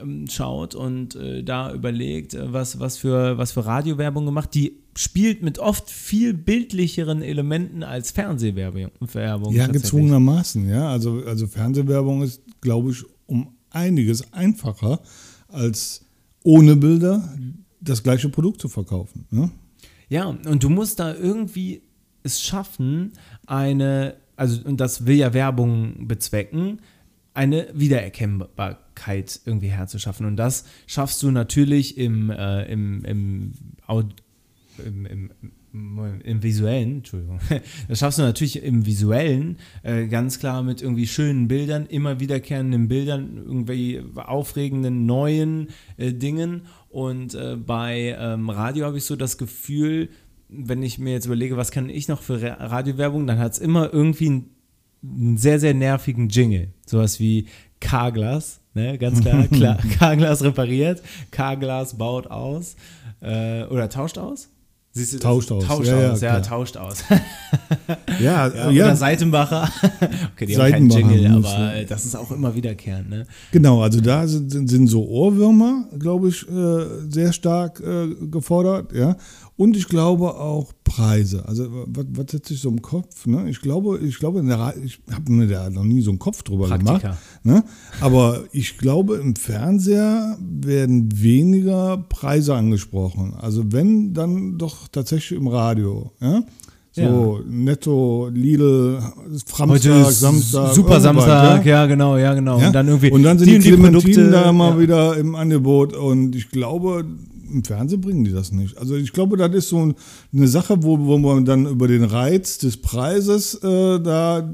[0.00, 4.78] ähm, schaut und äh, da überlegt, äh, was, was, für, was für Radiowerbung gemacht, die
[4.96, 8.90] spielt mit oft viel bildlicheren Elementen als Fernsehwerbung.
[9.52, 10.88] ja, gezwungenermaßen, ja.
[10.88, 15.00] Also, also Fernsehwerbung ist, glaube ich, um einiges einfacher
[15.48, 16.04] als
[16.42, 17.28] ohne Bilder
[17.80, 19.26] das gleiche Produkt zu verkaufen.
[19.30, 19.50] Ne?
[20.08, 21.82] Ja, und du musst da irgendwie
[22.22, 23.12] es schaffen,
[23.46, 26.80] eine, also, und das will ja Werbung bezwecken,
[27.34, 28.85] eine Wiedererkennbarkeit
[29.44, 30.26] irgendwie herzuschaffen.
[30.26, 33.52] Und das schaffst du natürlich im, äh, im, im,
[34.84, 37.38] im, im, im, visuellen, Entschuldigung,
[37.88, 42.88] das schaffst du natürlich im visuellen äh, ganz klar mit irgendwie schönen Bildern, immer wiederkehrenden
[42.88, 46.62] Bildern, irgendwie aufregenden neuen äh, Dingen.
[46.88, 50.08] Und äh, bei ähm, Radio habe ich so das Gefühl,
[50.48, 53.92] wenn ich mir jetzt überlege, was kann ich noch für Radiowerbung, dann hat es immer
[53.92, 54.56] irgendwie ein
[55.02, 56.68] einen sehr, sehr nervigen Jingle.
[56.86, 57.46] Sowas wie
[57.80, 59.46] Carglass, ne, ganz klar.
[59.52, 62.76] klar Carglass repariert, Carglass baut aus
[63.20, 64.48] äh, oder tauscht aus.
[64.96, 65.66] Siehst du, tauscht aus.
[65.66, 67.04] Tauscht ja, aus, ja, ja tauscht aus.
[68.18, 68.84] ja, ja, ja.
[68.86, 69.68] Oder Seitenbacher.
[70.32, 73.10] okay, die Seitenbacher haben keinen Jingle, aber äh, das ist auch immer wiederkehrend.
[73.10, 73.26] Ne?
[73.52, 78.94] Genau, also da sind, sind so Ohrwürmer, glaube ich, äh, sehr stark äh, gefordert.
[78.94, 79.18] Ja.
[79.56, 81.46] Und ich glaube auch Preise.
[81.48, 83.26] Also was, was setze ich so im Kopf?
[83.26, 83.48] Ne?
[83.48, 86.68] Ich glaube, ich glaube, der, ich habe mir da noch nie so einen Kopf drüber
[86.68, 86.98] Praktika.
[86.98, 87.18] gemacht.
[87.42, 87.64] Ne?
[88.00, 93.34] Aber ich glaube, im Fernseher werden weniger Preise angesprochen.
[93.34, 96.12] Also wenn, dann doch tatsächlich im Radio.
[96.20, 96.42] Ja?
[96.92, 97.50] So, ja.
[97.50, 100.74] Netto, Lidl, Samstag, Samstag.
[100.74, 101.82] Super Samstag, ja?
[101.82, 101.86] ja?
[101.86, 102.58] genau, ja, genau.
[102.58, 102.68] Ja?
[102.68, 103.10] Und dann irgendwie.
[103.10, 105.94] Und dann sind die, die Clementinen da mal wieder im Angebot.
[105.94, 107.04] Und ich glaube,
[107.50, 108.76] im Fernsehen bringen die das nicht.
[108.78, 109.94] Also ich glaube, das ist so
[110.32, 114.50] eine Sache, wo, wo man dann über den Reiz des Preises äh, da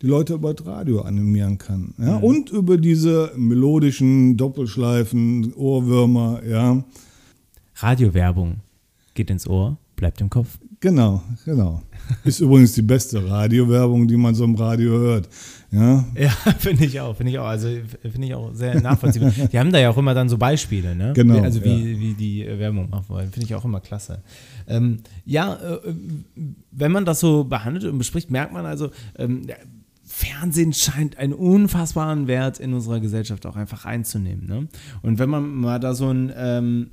[0.00, 1.94] die Leute über das Radio animieren kann.
[1.98, 2.18] Ja?
[2.18, 2.24] Mhm.
[2.24, 6.84] Und über diese melodischen Doppelschleifen, Ohrwürmer, ja.
[7.76, 8.60] Radiowerbung
[9.14, 10.58] geht ins Ohr, bleibt im Kopf.
[10.80, 11.82] Genau, genau.
[12.24, 15.28] Ist übrigens die beste Radiowerbung, die man so im Radio hört.
[15.72, 17.46] Ja, ja finde ich auch, finde ich auch.
[17.46, 17.68] Also
[18.02, 19.30] finde ich auch sehr nachvollziehbar.
[19.52, 21.12] die haben da ja auch immer dann so Beispiele, ne?
[21.14, 21.40] Genau.
[21.40, 21.98] Also wie, ja.
[21.98, 23.30] wie die Werbung machen wollen.
[23.32, 24.22] Finde ich auch immer klasse.
[24.68, 25.94] Ähm, ja, äh,
[26.70, 29.46] wenn man das so behandelt und bespricht, merkt man also, ähm,
[30.04, 34.46] Fernsehen scheint einen unfassbaren Wert in unserer Gesellschaft auch einfach einzunehmen.
[34.46, 34.68] Ne?
[35.00, 36.90] Und wenn man mal da so ein ähm,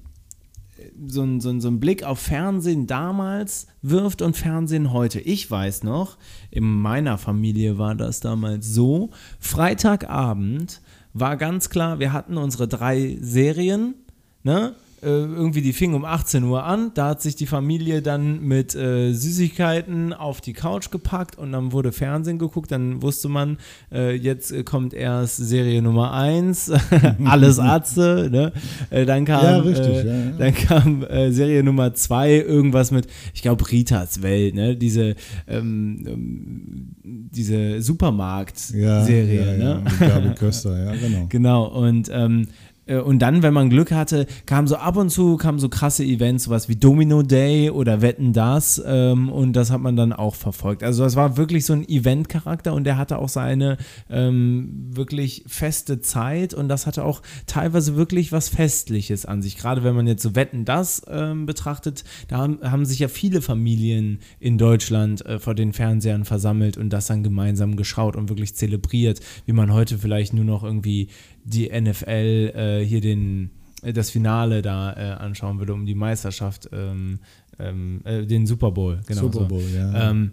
[1.07, 5.19] so ein, so, ein, so ein Blick auf Fernsehen damals wirft und Fernsehen heute.
[5.19, 6.17] Ich weiß noch,
[6.51, 10.81] in meiner Familie war das damals so, Freitagabend
[11.13, 13.95] war ganz klar, wir hatten unsere drei Serien,
[14.43, 14.75] ne?
[15.01, 16.91] Äh, irgendwie die fing um 18 Uhr an.
[16.93, 21.71] Da hat sich die Familie dann mit äh, Süßigkeiten auf die Couch gepackt und dann
[21.71, 22.71] wurde Fernsehen geguckt.
[22.71, 23.57] Dann wusste man,
[23.91, 26.71] äh, jetzt kommt erst Serie Nummer 1,
[27.25, 28.29] alles Atze.
[28.31, 28.51] Ne?
[28.89, 30.31] Äh, dann kam, ja, richtig, äh, ja, ja.
[30.37, 34.75] Dann kam äh, Serie Nummer 2, irgendwas mit, ich glaube, Ritas Welt, ne?
[34.75, 35.15] diese,
[35.47, 36.95] ähm, ähm
[37.31, 39.57] diese Supermarkt-Serie.
[39.57, 39.83] Ja, ne?
[39.99, 41.25] Gabi Köster, ja, genau.
[41.29, 45.37] Genau, und ähm, äh, und dann, wenn man Glück hatte, kam so ab und zu
[45.37, 49.81] kamen so krasse Events, sowas wie Domino Day oder Wetten das ähm, und das hat
[49.81, 50.83] man dann auch verfolgt.
[50.83, 53.77] Also es war wirklich so ein Event-Charakter und der hatte auch seine
[54.09, 59.57] ähm, wirklich feste Zeit und das hatte auch teilweise wirklich was Festliches an sich.
[59.57, 63.41] Gerade wenn man jetzt so Wetten das ähm, betrachtet, da haben, haben, sich ja viele
[63.41, 68.55] Familien in Deutschland äh, vor den Fernsehern versammelt und das dann gemeinsam geschaut und wirklich
[68.55, 71.09] zelebriert, wie man heute vielleicht nur noch irgendwie
[71.49, 76.69] die NFL äh, hier den, äh, das Finale da äh, anschauen würde um die Meisterschaft,
[76.71, 77.19] ähm,
[77.59, 78.99] ähm, äh, den Super Bowl.
[79.07, 79.77] Genau Super Bowl, so.
[79.77, 80.11] ja.
[80.11, 80.31] Ähm,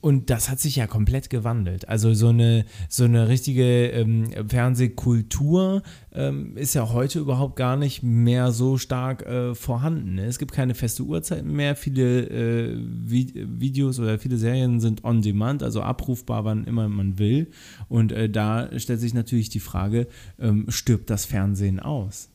[0.00, 1.88] und das hat sich ja komplett gewandelt.
[1.88, 5.82] Also so eine, so eine richtige ähm, Fernsehkultur
[6.12, 10.14] ähm, ist ja heute überhaupt gar nicht mehr so stark äh, vorhanden.
[10.14, 10.24] Ne?
[10.24, 11.76] Es gibt keine feste Uhrzeit mehr.
[11.76, 17.50] Viele äh, Videos oder viele Serien sind on demand, also abrufbar, wann immer man will.
[17.88, 20.06] Und äh, da stellt sich natürlich die Frage,
[20.38, 22.30] ähm, stirbt das Fernsehen aus?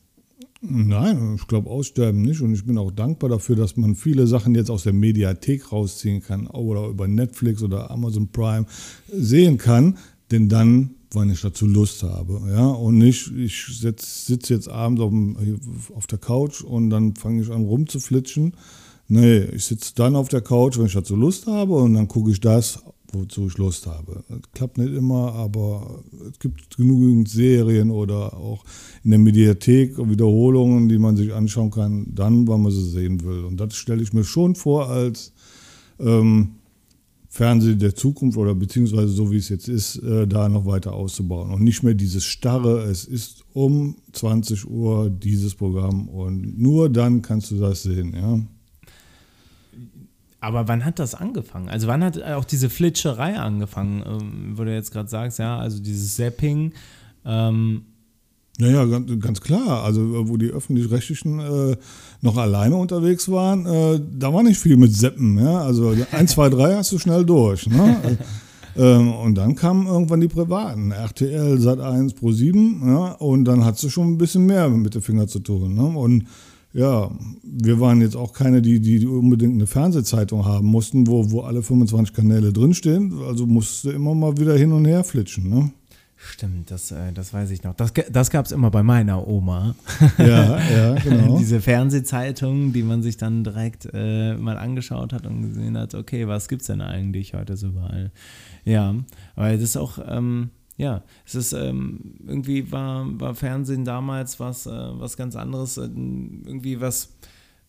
[0.62, 2.40] Nein, ich glaube aussterben nicht.
[2.40, 6.22] Und ich bin auch dankbar dafür, dass man viele Sachen jetzt aus der Mediathek rausziehen
[6.22, 8.66] kann oder über Netflix oder Amazon Prime
[9.12, 9.98] sehen kann,
[10.30, 12.66] denn dann, wann ich dazu Lust habe, ja.
[12.66, 15.60] Und nicht, ich sitze jetzt abends auf, dem,
[15.94, 18.54] auf der Couch und dann fange ich an rumzuflitschen.
[19.08, 21.74] Nee, ich sitze dann auf der Couch, wenn ich dazu Lust habe.
[21.74, 24.24] Und dann gucke ich das wozu ich Lust habe.
[24.28, 28.64] Das klappt nicht immer, aber es gibt genügend Serien oder auch
[29.04, 33.44] in der Mediathek Wiederholungen, die man sich anschauen kann, dann, wann man sie sehen will.
[33.44, 35.32] Und das stelle ich mir schon vor als
[35.98, 36.56] ähm,
[37.36, 41.50] Fernsehen der Zukunft oder beziehungsweise so wie es jetzt ist, äh, da noch weiter auszubauen.
[41.50, 47.20] Und nicht mehr dieses starre, es ist um 20 Uhr dieses Programm und nur dann
[47.20, 48.14] kannst du das sehen.
[48.14, 48.40] Ja.
[50.46, 51.68] Aber wann hat das angefangen?
[51.68, 55.82] Also wann hat auch diese Flitscherei angefangen, ähm, wo du jetzt gerade sagst, ja, also
[55.82, 56.72] dieses Zapping.
[57.24, 57.82] Ähm
[58.58, 59.82] naja, ganz, ganz klar.
[59.82, 61.76] Also wo die öffentlich-rechtlichen äh,
[62.20, 65.36] noch alleine unterwegs waren, äh, da war nicht viel mit Seppen.
[65.36, 65.62] Ja?
[65.62, 67.66] Also 1, 2, 3 hast du schnell durch.
[67.66, 67.96] Ne?
[68.76, 73.12] ähm, und dann kamen irgendwann die Privaten, RTL, Sat1, Pro7, ja?
[73.14, 75.74] und dann hat du schon ein bisschen mehr mit den Fingern zu tun.
[75.74, 75.86] Ne?
[75.86, 76.28] Und
[76.76, 77.10] ja,
[77.42, 81.62] wir waren jetzt auch keine, die, die unbedingt eine Fernsehzeitung haben mussten, wo, wo alle
[81.62, 83.14] 25 Kanäle drinstehen.
[83.26, 85.48] Also musste immer mal wieder hin und her flitschen.
[85.48, 85.70] Ne?
[86.18, 87.72] Stimmt, das, äh, das weiß ich noch.
[87.74, 89.74] Das, das gab es immer bei meiner Oma.
[90.18, 91.38] Ja, ja, genau.
[91.38, 96.28] Diese Fernsehzeitung, die man sich dann direkt äh, mal angeschaut hat und gesehen hat, okay,
[96.28, 98.12] was gibt es denn eigentlich heute so überall?
[98.66, 98.94] Ja,
[99.34, 104.66] aber das ist auch, ähm, ja, es ist ähm, irgendwie war, war Fernsehen damals was,
[104.66, 107.16] äh, was ganz anderes, äh, irgendwie was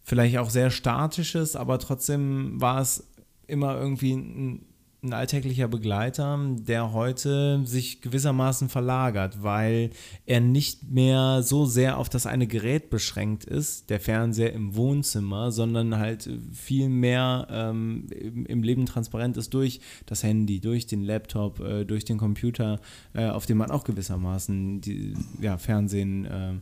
[0.04, 3.12] vielleicht auch sehr statisches, aber trotzdem war es
[3.48, 4.66] immer irgendwie ein,
[5.04, 9.92] ein alltäglicher Begleiter, der heute sich gewissermaßen verlagert, weil
[10.26, 15.52] er nicht mehr so sehr auf das eine Gerät beschränkt ist, der Fernseher im Wohnzimmer,
[15.52, 18.08] sondern halt viel mehr ähm,
[18.48, 22.80] im, Leben transparent ist durch das Handy, durch den Laptop, äh, durch den Computer,
[23.14, 26.54] äh, auf dem man auch gewissermaßen die, ja, Fernsehen äh,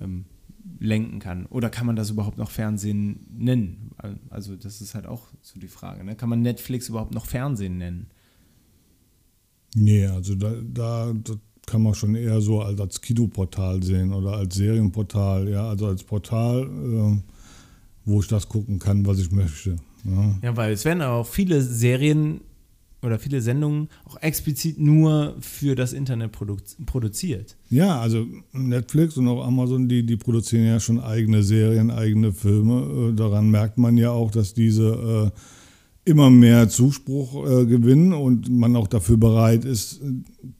[0.00, 0.26] ähm,
[0.78, 1.46] lenken kann.
[1.46, 3.90] Oder kann man das überhaupt noch Fernsehen nennen?
[4.30, 6.04] Also das ist halt auch so die Frage.
[6.04, 6.16] Ne?
[6.16, 8.06] Kann man Netflix überhaupt noch Fernsehen nennen?
[9.74, 11.12] Nee, also da, da
[11.66, 16.02] kann man schon eher so als, als Kino-Portal sehen oder als Serienportal, ja, also als
[16.02, 17.22] Portal, äh,
[18.06, 19.76] wo ich das gucken kann, was ich möchte.
[20.04, 22.40] Ja, ja weil es werden auch viele Serien
[23.02, 26.56] oder viele Sendungen auch explizit nur für das Internet produ
[26.86, 27.56] produziert.
[27.70, 33.10] Ja, also Netflix und auch Amazon, die, die produzieren ja schon eigene Serien, eigene Filme.
[33.10, 38.50] Äh, daran merkt man ja auch, dass diese äh, immer mehr Zuspruch äh, gewinnen und
[38.50, 40.00] man auch dafür bereit ist,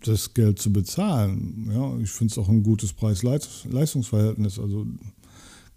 [0.04, 1.70] das Geld zu bezahlen.
[1.74, 4.58] Ja, ich finde es auch ein gutes Preis-Leistungsverhältnis.
[4.58, 4.86] Also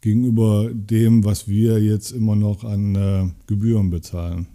[0.02, 4.48] gegenüber dem, was wir jetzt immer noch an äh, Gebühren bezahlen.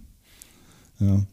[1.01, 1.25] Ja.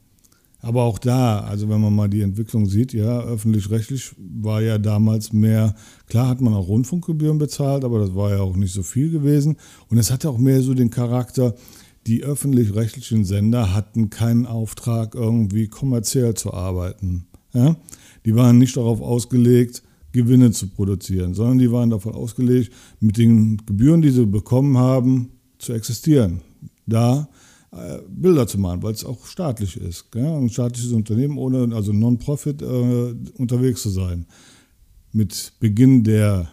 [0.63, 5.33] Aber auch da, also wenn man mal die Entwicklung sieht, ja, öffentlich-rechtlich war ja damals
[5.33, 5.75] mehr,
[6.07, 9.57] klar hat man auch Rundfunkgebühren bezahlt, aber das war ja auch nicht so viel gewesen.
[9.89, 11.53] Und es hatte auch mehr so den Charakter,
[12.07, 17.25] die öffentlich-rechtlichen Sender hatten keinen Auftrag, irgendwie kommerziell zu arbeiten.
[17.51, 17.75] Ja?
[18.25, 22.71] Die waren nicht darauf ausgelegt, Gewinne zu produzieren, sondern die waren davon ausgelegt,
[23.01, 26.39] mit den Gebühren, die sie bekommen haben, zu existieren.
[26.85, 27.27] Da
[27.75, 30.11] äh, Bilder zu machen, weil es auch staatlich ist.
[30.11, 30.25] Gell?
[30.25, 34.25] Ein staatliches Unternehmen ohne, also Non-Profit, äh, unterwegs zu sein.
[35.11, 36.49] Mit Beginn der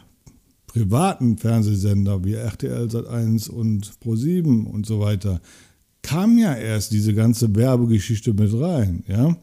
[0.67, 5.41] privaten Fernsehsender wie RTL Sat1 und Pro7 und so weiter
[6.03, 9.05] kam ja erst diese ganze Werbegeschichte mit rein.
[9.07, 9.37] Ja?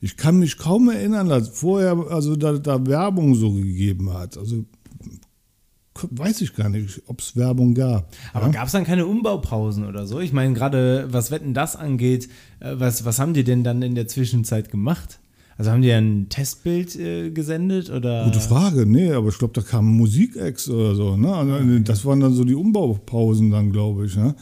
[0.00, 4.38] Ich kann mich kaum erinnern, dass vorher also da, da Werbung so gegeben hat.
[4.38, 4.64] Also
[6.10, 8.14] weiß ich gar nicht, ob es Werbung gab.
[8.32, 8.52] Aber ja?
[8.52, 10.20] gab es dann keine Umbaupausen oder so?
[10.20, 12.28] Ich meine, gerade was Wetten das angeht,
[12.60, 15.20] äh, was, was haben die denn dann in der Zwischenzeit gemacht?
[15.56, 18.24] Also haben die ein Testbild äh, gesendet oder?
[18.24, 21.16] Gute Frage, nee, aber ich glaube, da kam Musikex oder so.
[21.16, 21.34] Ne?
[21.34, 24.16] Also, das waren dann so die Umbaupausen dann, glaube ich.
[24.16, 24.36] Ne?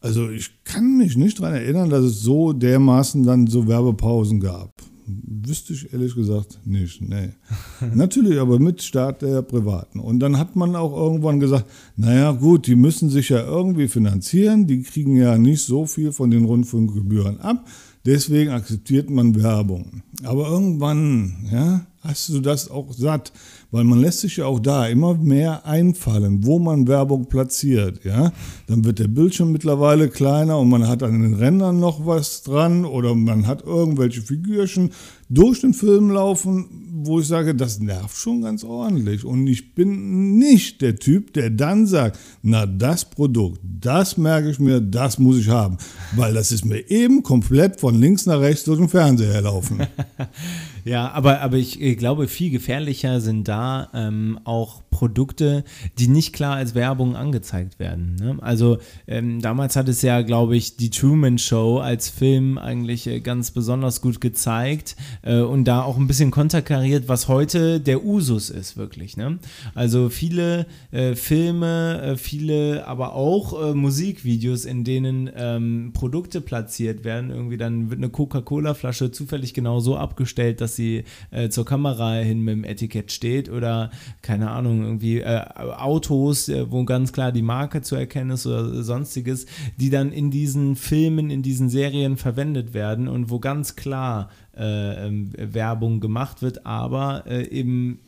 [0.00, 4.72] Also ich kann mich nicht daran erinnern, dass es so dermaßen dann so Werbepausen gab.
[5.06, 7.30] Wüsste ich ehrlich gesagt nicht, nee.
[7.94, 10.00] Natürlich, aber mit Start der Privaten.
[10.00, 11.66] Und dann hat man auch irgendwann gesagt,
[11.96, 16.30] naja gut, die müssen sich ja irgendwie finanzieren, die kriegen ja nicht so viel von
[16.30, 17.66] den Rundfunkgebühren ab.
[18.04, 20.02] Deswegen akzeptiert man Werbung.
[20.22, 23.32] Aber irgendwann, ja, hast du das auch satt,
[23.70, 28.32] weil man lässt sich ja auch da immer mehr einfallen, wo man Werbung platziert, ja.
[28.66, 32.84] Dann wird der Bildschirm mittlerweile kleiner und man hat an den Rändern noch was dran
[32.84, 34.90] oder man hat irgendwelche Figürchen
[35.28, 36.66] durch den Film laufen,
[37.04, 39.24] wo ich sage, das nervt schon ganz ordentlich.
[39.24, 44.60] Und ich bin nicht der Typ, der dann sagt, na, das Produkt, das merke ich
[44.60, 45.78] mir, das muss ich haben.
[46.14, 49.86] Weil das ist mir eben komplett von links nach rechts durch den Fernseher herlaufen.
[50.86, 55.62] ja, aber, aber ich, glaube, viel gefährlicher sind da ähm, auch Produkte,
[55.98, 58.16] die nicht klar als Werbung angezeigt werden.
[58.18, 58.38] Ne?
[58.40, 63.20] Also ähm, damals hat es ja, glaube ich, die Truman Show als Film eigentlich äh,
[63.20, 68.48] ganz besonders gut gezeigt äh, und da auch ein bisschen konterkariert, was heute der Usus
[68.48, 69.18] ist, wirklich.
[69.18, 69.38] Ne?
[69.74, 77.04] Also viele äh, Filme, äh, viele aber auch äh, Musikvideos, in denen ähm, Produkte platziert
[77.04, 77.28] werden.
[77.28, 82.40] Irgendwie dann wird eine Coca-Cola-Flasche zufällig genau so abgestellt, dass sie äh, zur Kamera hin
[82.40, 83.90] mit dem Etikett steht oder
[84.22, 85.42] keine Ahnung, irgendwie äh,
[85.76, 89.46] Autos, äh, wo ganz klar die Marke zu erkennen ist oder sonstiges,
[89.76, 95.06] die dann in diesen Filmen, in diesen Serien verwendet werden und wo ganz klar äh,
[95.06, 98.00] ähm, Werbung gemacht wird, aber äh, eben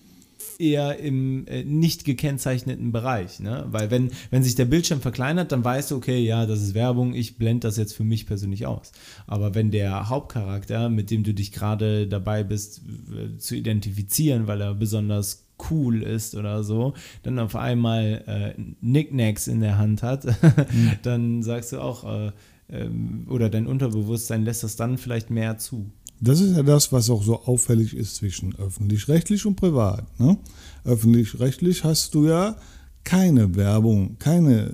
[0.59, 3.41] eher im äh, nicht gekennzeichneten Bereich.
[3.41, 3.67] Ne?
[3.71, 7.15] Weil wenn, wenn sich der Bildschirm verkleinert, dann weißt du, okay, ja, das ist Werbung,
[7.15, 8.93] ich blende das jetzt für mich persönlich aus.
[9.27, 14.61] Aber wenn der Hauptcharakter, mit dem du dich gerade dabei bist äh, zu identifizieren, weil
[14.61, 20.25] er besonders cool ist oder so, dann auf einmal äh, Knickknacks in der Hand hat,
[20.25, 20.93] mhm.
[21.03, 22.33] dann sagst du auch, äh,
[22.71, 25.91] ähm, oder dein Unterbewusstsein lässt das dann vielleicht mehr zu.
[26.21, 30.05] Das ist ja das, was auch so auffällig ist zwischen öffentlich-rechtlich und privat.
[30.19, 30.37] Ne?
[30.85, 32.57] Öffentlich-rechtlich hast du ja
[33.05, 34.73] keine Werbung, keine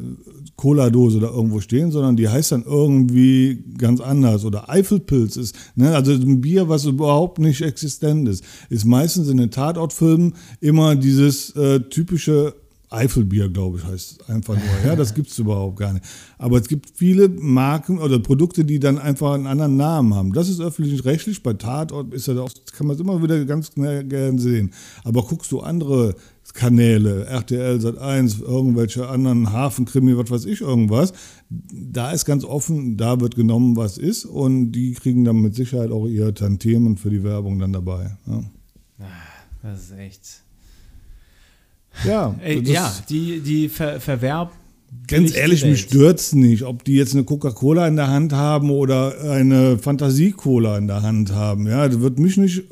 [0.56, 4.44] Cola-Dose da irgendwo stehen, sondern die heißt dann irgendwie ganz anders.
[4.44, 9.36] Oder Eifelpilz ist, ne, also ein Bier, was überhaupt nicht existent ist, ist meistens in
[9.36, 12.54] den Tatortfilmen immer dieses äh, typische
[12.94, 14.64] Eifelbier, glaube ich, heißt einfach nur.
[14.86, 16.04] Ja, das gibt es überhaupt gar nicht.
[16.38, 20.32] Aber es gibt viele Marken oder Produkte, die dann einfach einen anderen Namen haben.
[20.32, 21.42] Das ist öffentlich-rechtlich.
[21.42, 24.72] Bei Tatort ist das kann man es immer wieder ganz gern sehen.
[25.02, 26.14] Aber guckst du andere
[26.54, 31.12] Kanäle, RTL Sat 1, irgendwelche anderen Hafenkrimi, was weiß ich, irgendwas.
[31.50, 35.90] Da ist ganz offen, da wird genommen, was ist, und die kriegen dann mit Sicherheit
[35.90, 38.16] auch ihre Tantiemen für die Werbung dann dabei.
[38.26, 38.44] Ja.
[39.00, 39.04] Ah,
[39.62, 40.42] das ist echt.
[42.04, 44.52] Ja, Ey, ja die, die Ver Verwerb.
[45.08, 48.70] Ganz ehrlich, mich stört es nicht, ob die jetzt eine Coca-Cola in der Hand haben
[48.70, 51.66] oder eine Fantasie-Cola in der Hand haben.
[51.66, 52.62] Ja, das wird mich nicht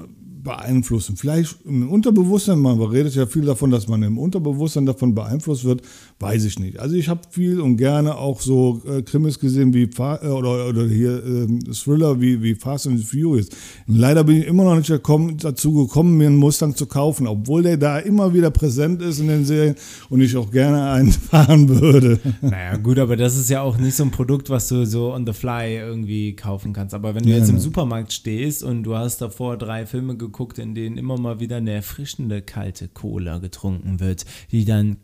[0.42, 1.16] beeinflussen.
[1.16, 5.82] Vielleicht im Unterbewusstsein, man redet ja viel davon, dass man im Unterbewusstsein davon beeinflusst wird,
[6.18, 6.80] weiß ich nicht.
[6.80, 10.68] Also ich habe viel und gerne auch so äh, Krimis gesehen wie Fa äh, oder,
[10.68, 13.48] oder hier äh, Thriller wie, wie Fast and Furious.
[13.86, 17.62] leider bin ich immer noch nicht gekommen, dazu gekommen, mir einen Mustang zu kaufen, obwohl
[17.62, 19.76] der da immer wieder präsent ist in den Serien
[20.08, 22.18] und ich auch gerne einen fahren würde.
[22.40, 25.24] Naja, gut, aber das ist ja auch nicht so ein Produkt, was du so on
[25.24, 26.94] the fly irgendwie kaufen kannst.
[26.94, 30.31] Aber wenn du ja, jetzt im Supermarkt stehst und du hast davor drei Filme geguckt,
[30.32, 34.96] geguckt, in denen immer mal wieder eine erfrischende kalte Cola getrunken wird, die dann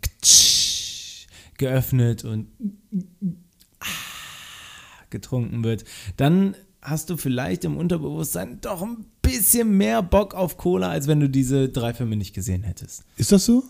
[1.58, 2.48] geöffnet und
[5.10, 5.84] getrunken wird,
[6.16, 11.20] dann hast du vielleicht im Unterbewusstsein doch ein bisschen mehr Bock auf Cola, als wenn
[11.20, 13.04] du diese drei Filme nicht gesehen hättest.
[13.16, 13.64] Ist das so?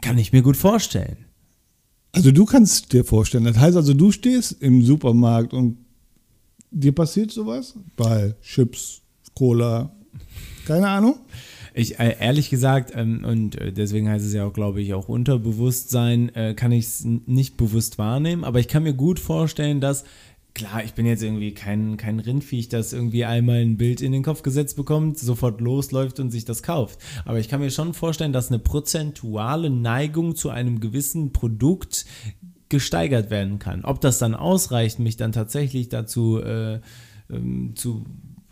[0.00, 1.26] Kann ich mir gut vorstellen.
[2.12, 5.78] Also du kannst dir vorstellen, das heißt also, du stehst im Supermarkt und
[6.70, 9.02] dir passiert sowas bei Chips,
[9.34, 9.94] Cola,
[10.70, 11.16] keine Ahnung.
[11.74, 15.08] Ich, äh, ehrlich gesagt, ähm, und äh, deswegen heißt es ja auch, glaube ich, auch
[15.08, 20.04] Unterbewusstsein, äh, kann ich es nicht bewusst wahrnehmen, aber ich kann mir gut vorstellen, dass,
[20.54, 24.22] klar, ich bin jetzt irgendwie kein, kein Rindviech, das irgendwie einmal ein Bild in den
[24.22, 27.00] Kopf gesetzt bekommt, sofort losläuft und sich das kauft.
[27.24, 32.04] Aber ich kann mir schon vorstellen, dass eine prozentuale Neigung zu einem gewissen Produkt
[32.68, 33.84] gesteigert werden kann.
[33.84, 36.78] Ob das dann ausreicht, mich dann tatsächlich dazu äh,
[37.28, 38.04] ähm, zu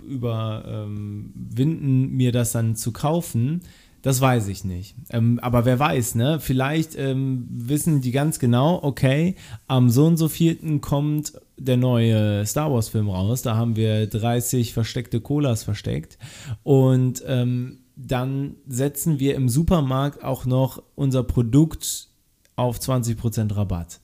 [0.09, 3.63] überwinden, mir das dann zu kaufen,
[4.03, 4.95] Das weiß ich nicht.
[5.11, 6.39] Ähm, aber wer weiß, ne?
[6.41, 9.35] Vielleicht ähm, wissen die ganz genau, okay,
[9.67, 13.43] am so und so vierten kommt der neue Star Wars-Film raus.
[13.43, 16.17] Da haben wir 30 versteckte Colas versteckt.
[16.63, 22.09] Und ähm, dann setzen wir im Supermarkt auch noch unser Produkt
[22.55, 23.99] auf 20% Rabatt.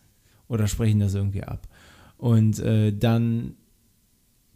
[0.48, 1.68] Oder sprechen das irgendwie ab.
[2.18, 3.54] Und äh, dann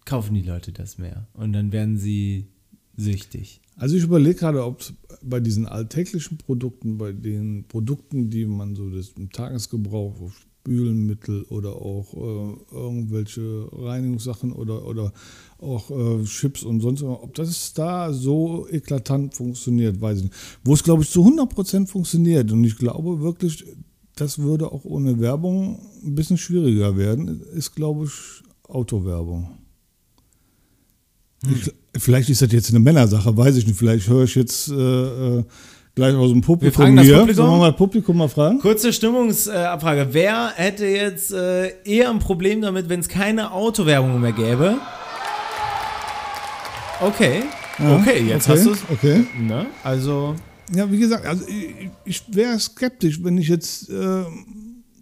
[0.08, 1.28] kaufen die Leute das mehr.
[1.34, 2.46] Und dann werden sie
[2.96, 3.60] süchtig.
[3.76, 4.82] Also ich überlege gerade, ob
[5.22, 11.76] bei diesen alltäglichen Produkten, bei den Produkten, die man so das im Tagesgebrauch, Spülmittel oder
[11.76, 15.12] auch äh, irgendwelche Reinigungssachen oder, oder
[15.58, 20.34] auch äh, Chips und sonst was, ob das da so eklatant funktioniert, weiß ich nicht.
[20.64, 23.64] Wo es, glaube ich, zu 100% funktioniert und ich glaube wirklich,
[24.16, 29.67] das würde auch ohne Werbung ein bisschen schwieriger werden, ist, glaube ich, Autowerbung.
[31.44, 31.54] Hm.
[31.54, 33.78] Ich, vielleicht ist das jetzt eine Männersache, weiß ich nicht.
[33.78, 34.74] Vielleicht höre ich jetzt äh,
[35.38, 35.44] äh
[35.98, 37.34] gleich aus dem Publikum wir fragen das Publikum?
[37.34, 38.60] Sollen wir mal Publikum mal fragen?
[38.60, 40.08] Kurze Stimmungsabfrage.
[40.12, 44.76] Wer hätte jetzt äh, eher ein Problem damit, wenn es keine Autowerbung mehr gäbe?
[47.00, 47.42] Okay.
[47.78, 48.78] Ja, okay, jetzt okay, hast du es.
[48.90, 49.26] Okay.
[49.38, 49.66] Ne?
[49.82, 50.34] Also.
[50.74, 53.88] Ja, wie gesagt, also ich, ich wäre skeptisch, wenn ich jetzt.
[53.90, 54.24] Äh,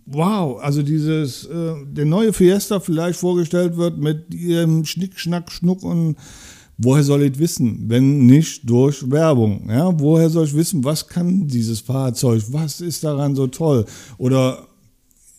[0.07, 5.83] wow, also dieses, äh, der neue Fiesta vielleicht vorgestellt wird mit ihrem Schnick, Schnack, Schnuck
[5.83, 6.17] und
[6.79, 9.69] woher soll ich wissen, wenn nicht durch Werbung?
[9.69, 13.85] Ja, woher soll ich wissen, was kann dieses Fahrzeug, was ist daran so toll?
[14.19, 14.67] Oder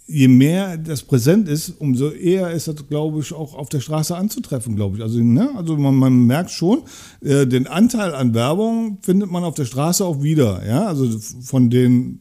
[0.08, 4.16] je mehr das präsent ist, umso eher ist das, glaube ich, auch auf der Straße
[4.16, 5.04] anzutreffen, glaube ich.
[5.04, 5.50] Also, ne?
[5.56, 6.84] also man, man merkt schon,
[7.22, 10.66] äh, den Anteil an Werbung findet man auf der Straße auch wieder.
[10.66, 10.88] Ja?
[10.88, 11.08] Also
[11.42, 12.20] von den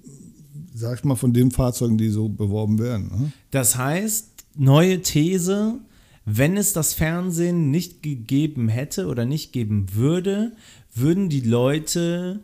[0.77, 3.09] sag ich mal, von den Fahrzeugen, die so beworben werden.
[3.09, 3.33] Ne?
[3.51, 5.79] Das heißt, neue These,
[6.24, 10.53] wenn es das Fernsehen nicht gegeben hätte oder nicht geben würde,
[10.95, 12.41] würden die Leute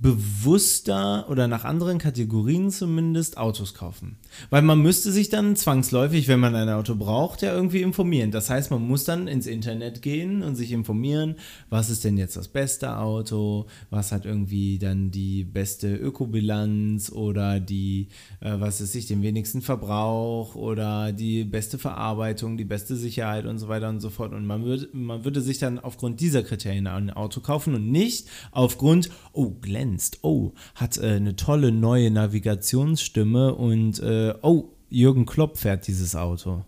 [0.00, 4.16] bewusster oder nach anderen Kategorien zumindest Autos kaufen.
[4.50, 8.30] Weil man müsste sich dann zwangsläufig, wenn man ein Auto braucht, ja irgendwie informieren.
[8.30, 11.36] Das heißt, man muss dann ins Internet gehen und sich informieren,
[11.70, 17.60] was ist denn jetzt das beste Auto, was hat irgendwie dann die beste Ökobilanz oder
[17.60, 18.08] die,
[18.40, 23.58] äh, was ist sich, den wenigsten Verbrauch oder die beste Verarbeitung, die beste Sicherheit und
[23.58, 24.32] so weiter und so fort.
[24.32, 28.28] Und man, würd, man würde sich dann aufgrund dieser Kriterien ein Auto kaufen und nicht
[28.52, 30.18] aufgrund, oh, glänzt.
[30.22, 36.64] Oh, hat äh, eine tolle neue Navigationsstimme und äh, oh, Jürgen Klopp fährt dieses Auto.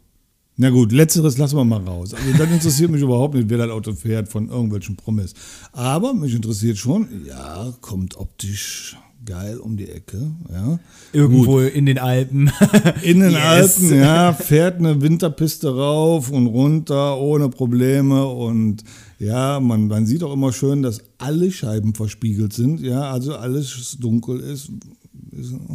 [0.57, 2.13] Na gut, letzteres lassen wir mal raus.
[2.13, 5.33] Also dann interessiert mich überhaupt nicht, wer das Auto fährt von irgendwelchen Promis.
[5.73, 10.33] Aber mich interessiert schon, ja, kommt optisch geil um die Ecke.
[10.53, 10.79] Ja.
[11.13, 11.73] Irgendwo Gut.
[11.73, 12.51] in den Alpen.
[13.03, 13.81] in den yes.
[13.81, 18.85] Alpen, ja, fährt eine Winterpiste rauf und runter ohne Probleme und
[19.19, 23.97] ja, man, man sieht auch immer schön, dass alle Scheiben verspiegelt sind, ja, also alles
[24.01, 24.73] dunkel ist.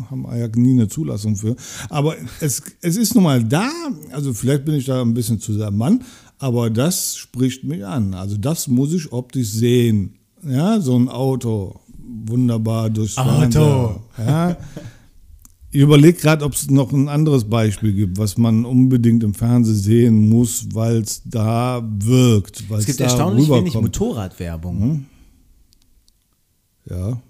[0.10, 1.56] Haben wir ja nie eine Zulassung für.
[1.90, 3.70] Aber es, es ist nun mal da,
[4.12, 6.04] also vielleicht bin ich da ein bisschen zu sehr Mann,
[6.40, 8.14] aber das spricht mich an.
[8.14, 10.16] Also das muss ich optisch sehen.
[10.46, 14.02] Ja, so ein Auto, wunderbar durchs Auto.
[14.18, 14.58] Ja.
[15.72, 19.76] Ich überlege gerade, ob es noch ein anderes Beispiel gibt, was man unbedingt im Fernsehen
[19.76, 22.64] sehen muss, weil es da wirkt.
[22.70, 24.82] Es gibt erstaunlich wenig Motorradwerbung.
[24.82, 25.06] Hm?
[26.90, 27.22] Ja.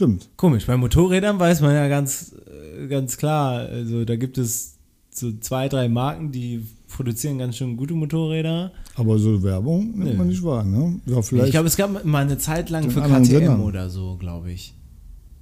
[0.00, 0.30] Stimmt.
[0.38, 4.78] Komisch, bei Motorrädern weiß man ja ganz, äh, ganz klar, also da gibt es
[5.10, 8.72] so zwei, drei Marken, die produzieren ganz schön gute Motorräder.
[8.94, 10.98] Aber so Werbung nimmt man nicht wahr, ne?
[11.04, 13.60] Ja, vielleicht ich glaube, es gab mal eine Zeit lang für KTM Sendern.
[13.60, 14.72] oder so, glaube ich.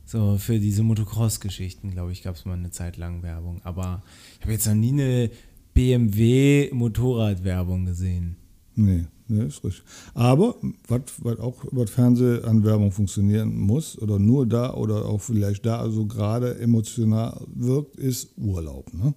[0.05, 3.61] So, für diese Motocross-Geschichten, glaube ich, gab es mal eine Zeit lang Werbung.
[3.63, 4.03] Aber
[4.39, 5.31] ich habe jetzt noch nie eine
[5.75, 8.35] BMW-Motorrad-Werbung gesehen.
[8.75, 9.85] Nee, nee, ist richtig.
[10.14, 10.57] Aber,
[10.89, 15.64] was auch über das Fernsehen an Werbung funktionieren muss, oder nur da oder auch vielleicht
[15.66, 18.93] da so gerade emotional wirkt, ist Urlaub.
[18.93, 19.14] Ne?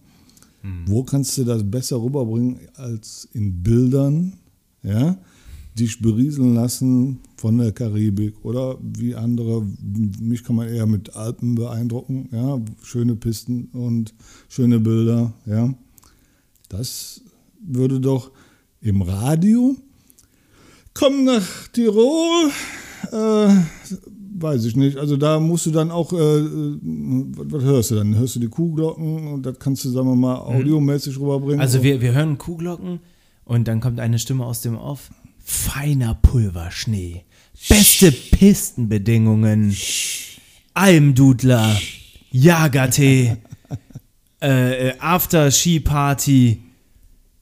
[0.62, 0.84] Hm.
[0.86, 4.34] Wo kannst du das besser rüberbringen als in Bildern?
[4.84, 5.18] Ja?
[5.78, 9.66] dich berieseln lassen von der Karibik oder wie andere,
[10.20, 14.14] mich kann man eher mit Alpen beeindrucken, ja, schöne Pisten und
[14.50, 15.74] schöne Bilder, ja.
[16.70, 17.22] Das
[17.62, 18.32] würde doch
[18.82, 19.76] im Radio,
[20.94, 22.52] komm nach Tirol,
[23.12, 23.56] äh,
[24.42, 28.16] weiß ich nicht, also da musst du dann auch, äh, was, was, hörst du dann?
[28.16, 30.62] Hörst du die Kuhglocken und das kannst du, sagen wir mal, mhm.
[30.62, 31.62] audiomäßig rüberbringen?
[31.62, 33.00] Also wir, wir hören Kuhglocken
[33.46, 35.10] und dann kommt eine Stimme aus dem Off.
[35.44, 37.24] Feiner Pulverschnee,
[37.68, 39.76] beste Pistenbedingungen,
[40.74, 41.76] Almdudler,
[42.32, 43.38] Jagertee,
[44.42, 46.62] äh, äh, After-Ski-Party,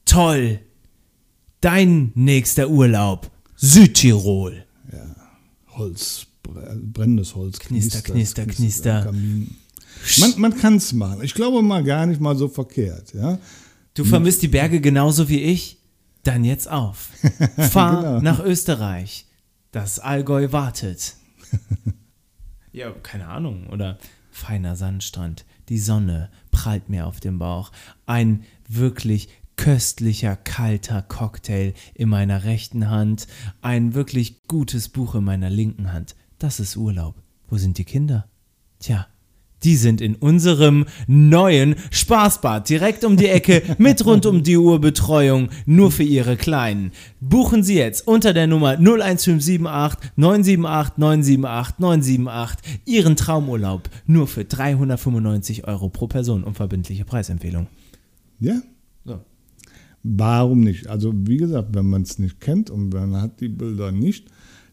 [0.04, 0.60] toll.
[1.60, 3.30] Dein nächster Urlaub,
[3.60, 4.64] Südtirol.
[4.92, 5.16] Ja,
[5.76, 7.58] Holz brennendes Holz.
[7.58, 9.04] Knister, knister, knister.
[9.04, 9.56] Kamin.
[10.18, 11.22] Man, man kann es machen.
[11.22, 13.12] Ich glaube mal gar nicht mal so verkehrt.
[13.14, 13.38] Ja?
[13.94, 15.78] Du vermisst die Berge genauso wie ich?
[16.22, 17.08] Dann jetzt auf.
[17.70, 18.20] Fahr Genau.
[18.20, 19.26] nach Österreich.
[19.72, 21.14] Das Allgäu wartet.
[22.72, 23.68] ja, keine Ahnung.
[23.68, 23.98] Oder
[24.30, 25.44] feiner Sandstrand.
[25.68, 27.70] Die Sonne prallt mir auf den Bauch.
[28.06, 29.28] Ein wirklich
[29.60, 33.26] köstlicher, kalter Cocktail in meiner rechten Hand.
[33.60, 36.14] Ein wirklich gutes Buch in meiner linken Hand.
[36.38, 37.16] Das ist Urlaub.
[37.46, 38.26] Wo sind die Kinder?
[38.78, 39.06] Tja,
[39.62, 44.80] die sind in unserem neuen Spaßbad direkt um die Ecke mit rund um die Uhr
[44.80, 46.92] Betreuung nur für ihre Kleinen.
[47.20, 55.68] Buchen Sie jetzt unter der Nummer 01578 978 978 978 Ihren Traumurlaub nur für 395
[55.68, 56.44] Euro pro Person.
[56.44, 57.66] Unverbindliche Preisempfehlung.
[58.38, 58.62] Ja.
[60.02, 60.86] Warum nicht?
[60.86, 64.28] Also wie gesagt, wenn man es nicht kennt und man hat die Bilder nicht,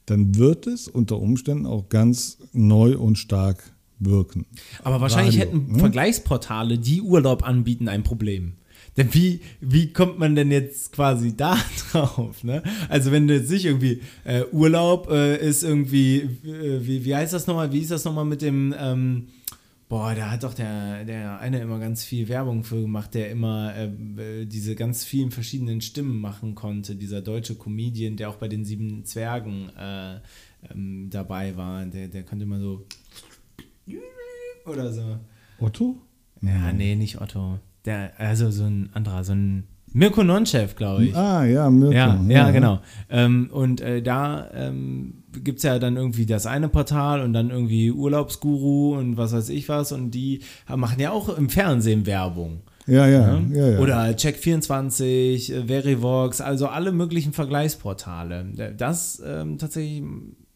[0.06, 4.46] dann wird es unter Umständen auch ganz neu und stark wirken.
[4.84, 5.80] Aber wahrscheinlich Radio, hätten ne?
[5.80, 8.54] Vergleichsportale, die Urlaub anbieten, ein Problem.
[8.96, 11.58] Denn wie, wie kommt man denn jetzt quasi da
[11.92, 12.44] drauf?
[12.44, 12.64] Ne?
[12.90, 17.34] Also wenn du jetzt nicht irgendwie äh, Urlaub äh, ist irgendwie, äh, wie, wie heißt
[17.34, 17.72] das nochmal?
[17.72, 19.28] Wie ist das nochmal mit dem, ähm,
[19.90, 23.74] boah, da hat doch der, der eine immer ganz viel Werbung für gemacht, der immer
[23.76, 26.96] äh, diese ganz vielen verschiedenen Stimmen machen konnte.
[26.96, 30.20] Dieser deutsche Comedian, der auch bei den sieben Zwergen äh,
[30.72, 31.86] ähm, dabei war.
[31.86, 32.86] Der, der konnte immer so
[34.66, 35.18] oder so.
[35.60, 35.96] Otto?
[36.42, 37.60] Ja, nee, nicht Otto.
[37.86, 39.64] Der, also so ein anderer, so ein
[39.94, 41.16] Mirko Nonchef, glaube ich.
[41.16, 41.94] Ah, ja, Mirko.
[41.94, 42.82] Ja, ja, genau.
[43.10, 47.50] Ähm, und äh, da ähm, gibt es ja dann irgendwie das eine Portal und dann
[47.50, 49.92] irgendwie Urlaubsguru und was weiß ich was.
[49.92, 50.42] Und die
[50.74, 52.62] machen ja auch im Fernsehen Werbung.
[52.88, 53.58] Ja, ja, Ne?
[53.58, 53.80] ja, ja.
[53.80, 58.74] Oder Check24, äh, Verivox, also alle möglichen Vergleichsportale.
[58.78, 60.04] Das ähm, tatsächlich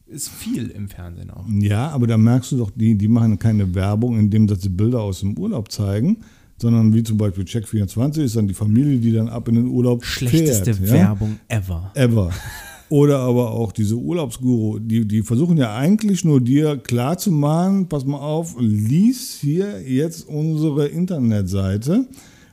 [0.08, 1.46] ist viel im Fernsehen auch.
[1.50, 5.02] Ja, aber da merkst du doch, die, die machen keine Werbung, indem dass sie Bilder
[5.02, 6.18] aus dem Urlaub zeigen,
[6.58, 10.04] sondern wie zum Beispiel Check24 ist dann die Familie, die dann ab in den Urlaub
[10.04, 10.90] Schlechteste fährt.
[10.90, 10.96] Ja?
[10.96, 11.92] Werbung ever.
[11.96, 12.32] Ever.
[12.92, 18.20] Oder aber auch diese Urlaubsguru, die, die versuchen ja eigentlich nur dir klarzumachen, pass mal
[18.20, 22.06] auf, lies hier jetzt unsere Internetseite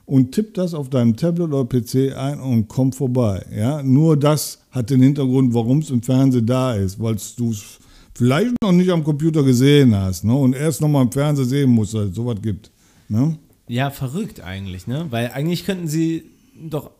[0.07, 3.45] und tipp das auf deinem Tablet oder PC ein und komm vorbei.
[3.53, 3.83] Ja?
[3.83, 7.81] Nur das hat den Hintergrund, warum es im Fernsehen da ist, weil du es
[8.15, 10.37] vielleicht noch nicht am Computer gesehen hast ne?
[10.37, 12.71] und erst noch mal im Fernsehen sehen musst, dass es sowas gibt.
[13.09, 13.37] Ne?
[13.67, 15.07] Ja, verrückt eigentlich, ne?
[15.11, 16.23] Weil eigentlich könnten sie
[16.71, 16.93] doch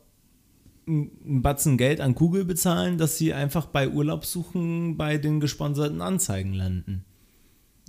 [0.89, 6.55] einen Batzen Geld an Google bezahlen, dass sie einfach bei Urlaubssuchen bei den gesponserten Anzeigen
[6.55, 7.05] landen.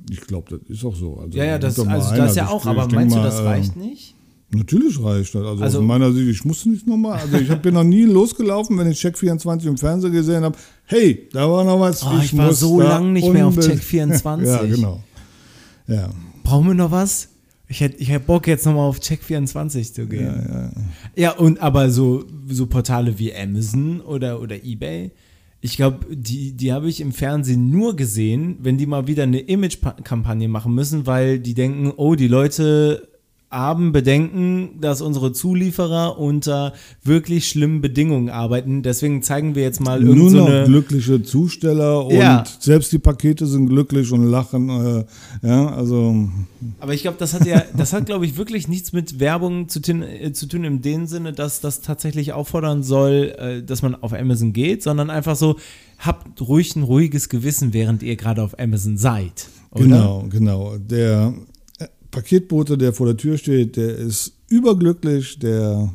[0.10, 1.18] Ich glaube, das ist auch so.
[1.18, 3.40] Also, Ja, ja, das, also das ja ich- auch, ich aber meinst du, mal, das
[3.40, 4.16] äh, reicht nicht?
[4.52, 5.44] Natürlich reicht das.
[5.46, 7.20] Also, Also- aus meiner Sicht, ich musste nicht nochmal.
[7.20, 10.58] Also ich bin noch nie losgelaufen, wenn ich Check24 im Fernsehen gesehen habe.
[10.86, 12.04] Hey, da war noch was.
[12.04, 14.44] Oh, ich war muss so da lang nicht mehr auf unbedingt- Check24.
[14.48, 15.04] Ja, genau.
[15.88, 16.10] Ja,
[16.44, 17.29] Brauchen wir noch was?
[17.72, 20.26] Ich hätte ich hätt Bock, jetzt nochmal auf Check24 zu gehen.
[20.26, 20.72] ja, ja.
[21.16, 25.12] Ja, und aber so, so Portale wie Amazon oder, oder Ebay,
[25.62, 29.40] ich glaube, die, die habe ich im Fernsehen nur gesehen, wenn die mal wieder eine
[29.40, 33.08] Image-Kampagne machen müssen, weil die denken, oh, die Leute
[33.52, 36.74] haben Bedenken, dass unsere Zulieferer unter
[37.04, 38.84] wirklich schlimmen Bedingungen arbeiten.
[38.84, 40.64] Deswegen zeigen wir jetzt mal Nur irgend so noch eine.
[40.66, 42.44] glückliche Zusteller und Ja.
[42.60, 44.70] selbst die Pakete sind glücklich und lachen.
[44.70, 46.30] Äh, ja, also
[46.80, 49.82] Aber ich glaube, das hat ja, das hat, glaube ich, wirklich nichts mit Werbung zu
[49.82, 53.96] tun, äh, zu tun in dem Sinne, dass das tatsächlich auffordern soll, äh, dass man
[53.96, 55.56] auf Amazon geht, sondern einfach so,
[55.98, 59.48] habt ruhig ein ruhiges Gewissen, während ihr gerade auf Amazon seid.
[59.72, 59.84] Oder?
[59.84, 60.78] Genau, genau.
[60.78, 61.34] Der
[62.12, 65.94] Paketbote, der vor der Tür steht, der ist überglücklich, der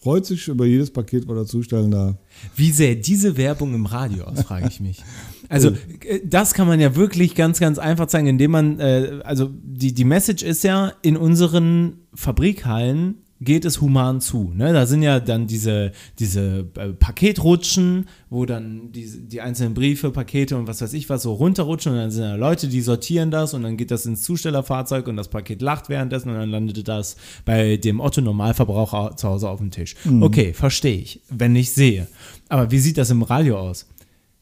[0.00, 2.16] freut sich über jedes Paket, was er zustellen darf.
[2.54, 5.02] Wie sähe diese Werbung im Radio aus, frage ich mich.
[5.50, 5.70] Also,
[6.04, 9.94] äh, das kann man ja wirklich ganz, ganz einfach zeigen, indem man, äh, also die,
[9.94, 14.52] die Message ist ja, in unseren Fabrikhallen geht es human zu.
[14.54, 14.72] Ne?
[14.72, 20.56] Da sind ja dann diese, diese äh, Paketrutschen, wo dann die, die einzelnen Briefe, Pakete
[20.56, 23.54] und was weiß ich was so runterrutschen und dann sind da Leute, die sortieren das
[23.54, 27.16] und dann geht das ins Zustellerfahrzeug und das Paket lacht währenddessen und dann landet das
[27.44, 29.94] bei dem Otto-Normalverbraucher zu Hause auf dem Tisch.
[30.20, 32.08] Okay, verstehe ich, wenn ich sehe.
[32.48, 33.86] Aber wie sieht das im Radio aus?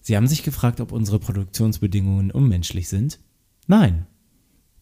[0.01, 3.18] Sie haben sich gefragt, ob unsere Produktionsbedingungen unmenschlich sind?
[3.66, 4.07] Nein.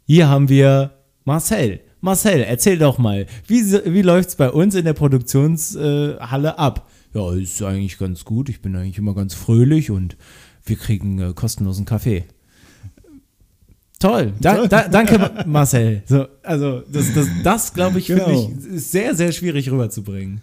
[0.07, 1.81] Hier haben wir Marcel.
[2.05, 6.91] Marcel, erzähl doch mal, wie, wie läuft es bei uns in der Produktionshalle ab?
[7.15, 8.51] Ja, ist eigentlich ganz gut.
[8.51, 10.17] Ich bin eigentlich immer ganz fröhlich und
[10.67, 12.25] wir kriegen äh, kostenlosen Kaffee.
[13.99, 16.03] Toll, da, da, danke Marcel.
[16.05, 18.27] So, also das, das, das glaube ich, Genau.
[18.27, 20.43] finde ich, ist sehr, sehr schwierig rüberzubringen.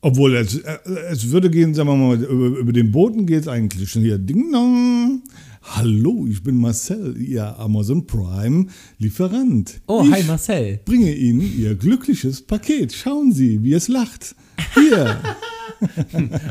[0.00, 0.78] Obwohl, es, äh,
[1.10, 4.18] es würde gehen, sagen wir mal, über, über den Boden geht es eigentlich schon hier.
[4.18, 5.22] Ding dong.
[5.70, 8.66] Hallo, ich bin Marcel, Ihr Amazon Prime
[8.98, 9.80] Lieferant.
[9.86, 10.80] Oh, ich hi Marcel.
[10.84, 12.92] bringe Ihnen Ihr glückliches Paket.
[12.92, 14.34] Schauen Sie, wie es lacht.
[14.74, 15.16] Hier.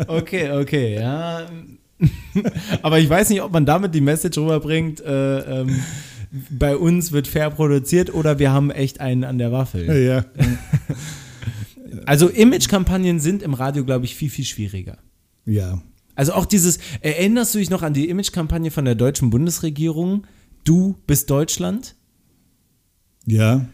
[0.08, 1.46] Okay, okay, ja.
[2.82, 5.82] Aber ich weiß nicht, ob man damit die Message rüberbringt, äh, ähm,
[6.50, 10.02] bei uns wird fair produziert oder wir haben echt einen an der Waffel.
[10.02, 10.24] ja.
[12.06, 14.98] Also Image-Kampagnen sind im Radio, glaube ich, viel, viel schwieriger.
[15.46, 15.82] Ja.
[16.18, 20.26] Also auch dieses, erinnerst du dich noch an die Image-Kampagne von der deutschen Bundesregierung?
[20.64, 21.96] Du bist Deutschland?
[23.26, 23.68] Ja.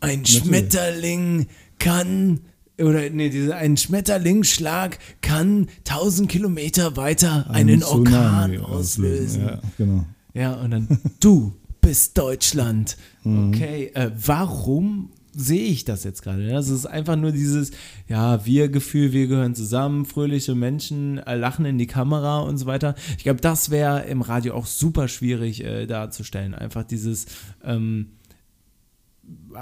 [0.00, 1.46] Ein Schmetterling
[1.78, 2.40] kann,
[2.78, 9.46] oder nee, diese, ein Schmetterlingsschlag kann 1000 Kilometer weiter einen Orkan Tsunami auslösen.
[9.46, 10.04] Ja, genau.
[10.34, 12.98] Ja, und dann, du bist Deutschland.
[13.24, 13.48] Mhm.
[13.48, 16.42] Okay, äh, warum sehe ich das jetzt gerade?
[16.42, 16.52] ne?
[16.52, 17.70] Das ist einfach nur dieses,
[18.08, 22.94] ja, Wir-Gefühl, wir gehören zusammen, fröhliche Menschen äh, lachen in die Kamera und so weiter.
[23.16, 26.54] Ich glaube, das wäre im Radio auch super schwierig äh, darzustellen.
[26.54, 27.26] Einfach dieses,
[27.64, 28.10] ähm,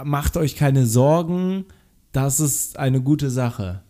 [0.05, 1.65] macht euch keine Sorgen,
[2.13, 3.83] das ist eine gute Sache.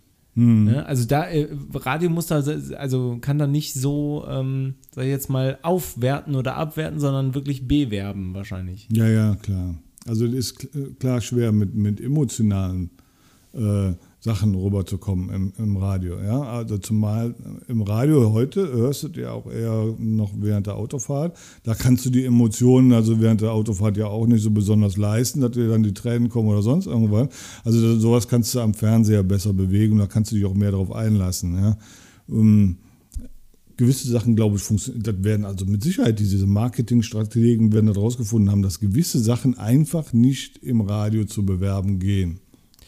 [0.64, 0.84] Ne?
[0.84, 2.42] Also da, äh, Radio muss da,
[2.76, 7.66] also kann da nicht so, ähm, sag ich jetzt mal, aufwerten oder abwerten, sondern wirklich
[7.66, 8.86] bewerben wahrscheinlich.
[8.92, 9.76] Ja, ja, klar.
[10.06, 12.90] Also es ist kl- klar schwer mit, mit emotionalen
[13.52, 16.18] äh, Sachen rüberzukommen im, im Radio.
[16.20, 16.42] Ja?
[16.42, 17.34] Also zumal
[17.68, 21.36] im Radio heute hörst du ja auch eher noch während der Autofahrt.
[21.62, 25.40] Da kannst du die Emotionen, also während der Autofahrt ja auch nicht so besonders leisten,
[25.40, 27.28] dass dir dann die Tränen kommen oder sonst irgendwas.
[27.64, 30.92] Also sowas kannst du am Fernseher besser bewegen, da kannst du dich auch mehr darauf
[30.92, 31.54] einlassen.
[31.54, 31.78] Ja?
[32.28, 32.76] Ähm,
[33.76, 35.02] gewisse Sachen, glaube ich, funktionieren.
[35.02, 40.12] Das werden also mit Sicherheit diese Marketingstrategen werden das rausgefunden haben, dass gewisse Sachen einfach
[40.12, 42.40] nicht im Radio zu bewerben gehen.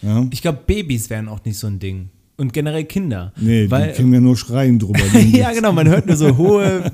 [0.02, 0.26] Ja?
[0.30, 2.08] Ich glaube, Babys wären auch nicht so ein Ding.
[2.36, 3.32] Und generell Kinder.
[3.40, 5.00] Nee, weil, die können ja nur schreien drüber.
[5.32, 6.92] ja, genau, man hört nur so hohe,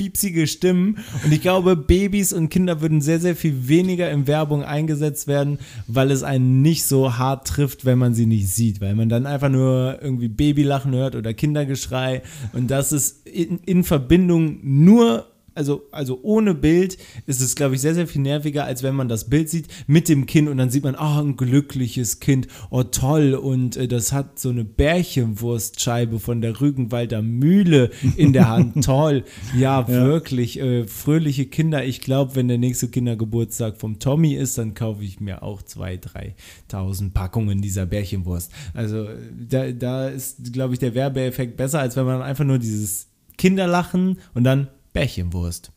[0.00, 0.96] fiepsige Stimmen.
[1.22, 5.58] Und ich glaube, Babys und Kinder würden sehr, sehr viel weniger in Werbung eingesetzt werden,
[5.86, 8.80] weil es einen nicht so hart trifft, wenn man sie nicht sieht.
[8.80, 12.22] Weil man dann einfach nur irgendwie Babylachen hört oder Kindergeschrei.
[12.54, 15.26] Und das ist in, in Verbindung nur.
[15.60, 16.96] Also, also ohne Bild
[17.26, 20.08] ist es, glaube ich, sehr, sehr viel nerviger, als wenn man das Bild sieht mit
[20.08, 24.14] dem Kind und dann sieht man, ah, ein glückliches Kind, oh toll, und äh, das
[24.14, 29.24] hat so eine Bärchenwurstscheibe von der Rügenwalder Mühle in der Hand, toll.
[29.54, 31.84] Ja, wirklich, äh, fröhliche Kinder.
[31.84, 36.32] Ich glaube, wenn der nächste Kindergeburtstag vom Tommy ist, dann kaufe ich mir auch 2.000,
[36.70, 38.50] 3.000 Packungen dieser Bärchenwurst.
[38.72, 39.08] Also
[39.38, 44.18] da, da ist, glaube ich, der Werbeeffekt besser, als wenn man einfach nur dieses Kinderlachen
[44.34, 45.72] und dann Bärchenwurst.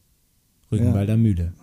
[0.72, 1.54] Rügenwalder Mühle.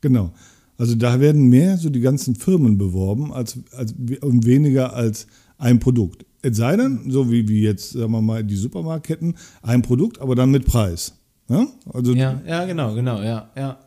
[0.00, 0.32] Genau.
[0.76, 5.78] Also da werden mehr so die ganzen Firmen beworben als, als und weniger als ein
[5.78, 6.26] Produkt.
[6.42, 10.34] Es sei denn, so wie, wie jetzt, sagen wir mal, die Supermarktketten, ein Produkt, aber
[10.34, 11.14] dann mit Preis.
[11.48, 11.66] Ja?
[11.92, 13.78] Also Ja, ja, genau, genau, ja, ja.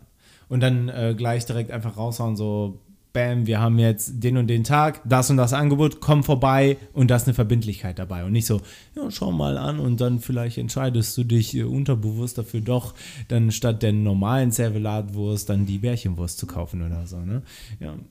[0.49, 2.79] Und dann äh, gleich direkt einfach raushauen, so,
[3.18, 7.09] bam, wir haben jetzt den und den Tag, das und das Angebot, komm vorbei und
[7.09, 8.24] da ist eine Verbindlichkeit dabei.
[8.24, 8.61] Und nicht so,
[8.95, 12.93] ja, schau mal an und dann vielleicht entscheidest du dich äh, unterbewusst dafür doch,
[13.28, 17.41] dann statt der normalen Servelatwurst dann die Bärchenwurst zu kaufen oder so, ne?
[17.80, 17.95] Ja.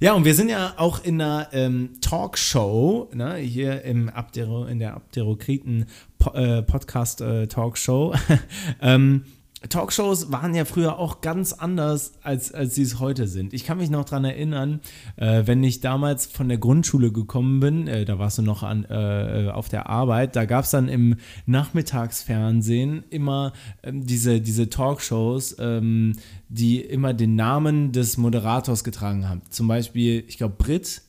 [0.00, 4.80] Ja, und wir sind ja auch in einer ähm, Talkshow, ne, hier im Abdero, in
[4.80, 5.86] der Abderokriten
[6.18, 8.12] po äh, Podcast äh, Talkshow.
[8.80, 9.26] ähm,
[9.68, 13.52] Talkshows waren ja früher auch ganz anders, als, als sie es heute sind.
[13.52, 14.80] Ich kann mich noch daran erinnern,
[15.16, 18.84] äh, wenn ich damals von der Grundschule gekommen bin, äh, da warst du noch an,
[18.84, 23.52] äh, auf der Arbeit, da gab es dann im Nachmittagsfernsehen immer
[23.82, 26.14] ähm, diese, diese Talkshows, ähm,
[26.48, 29.42] die immer den Namen des Moderators getragen haben.
[29.50, 31.02] Zum Beispiel, ich glaube, Brit,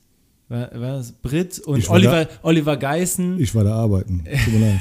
[0.50, 3.40] war, war das Brit und Ich Oliver, Oliver Geißen.
[3.40, 4.24] ich war da arbeiten.
[4.44, 4.80] Tut mir leid.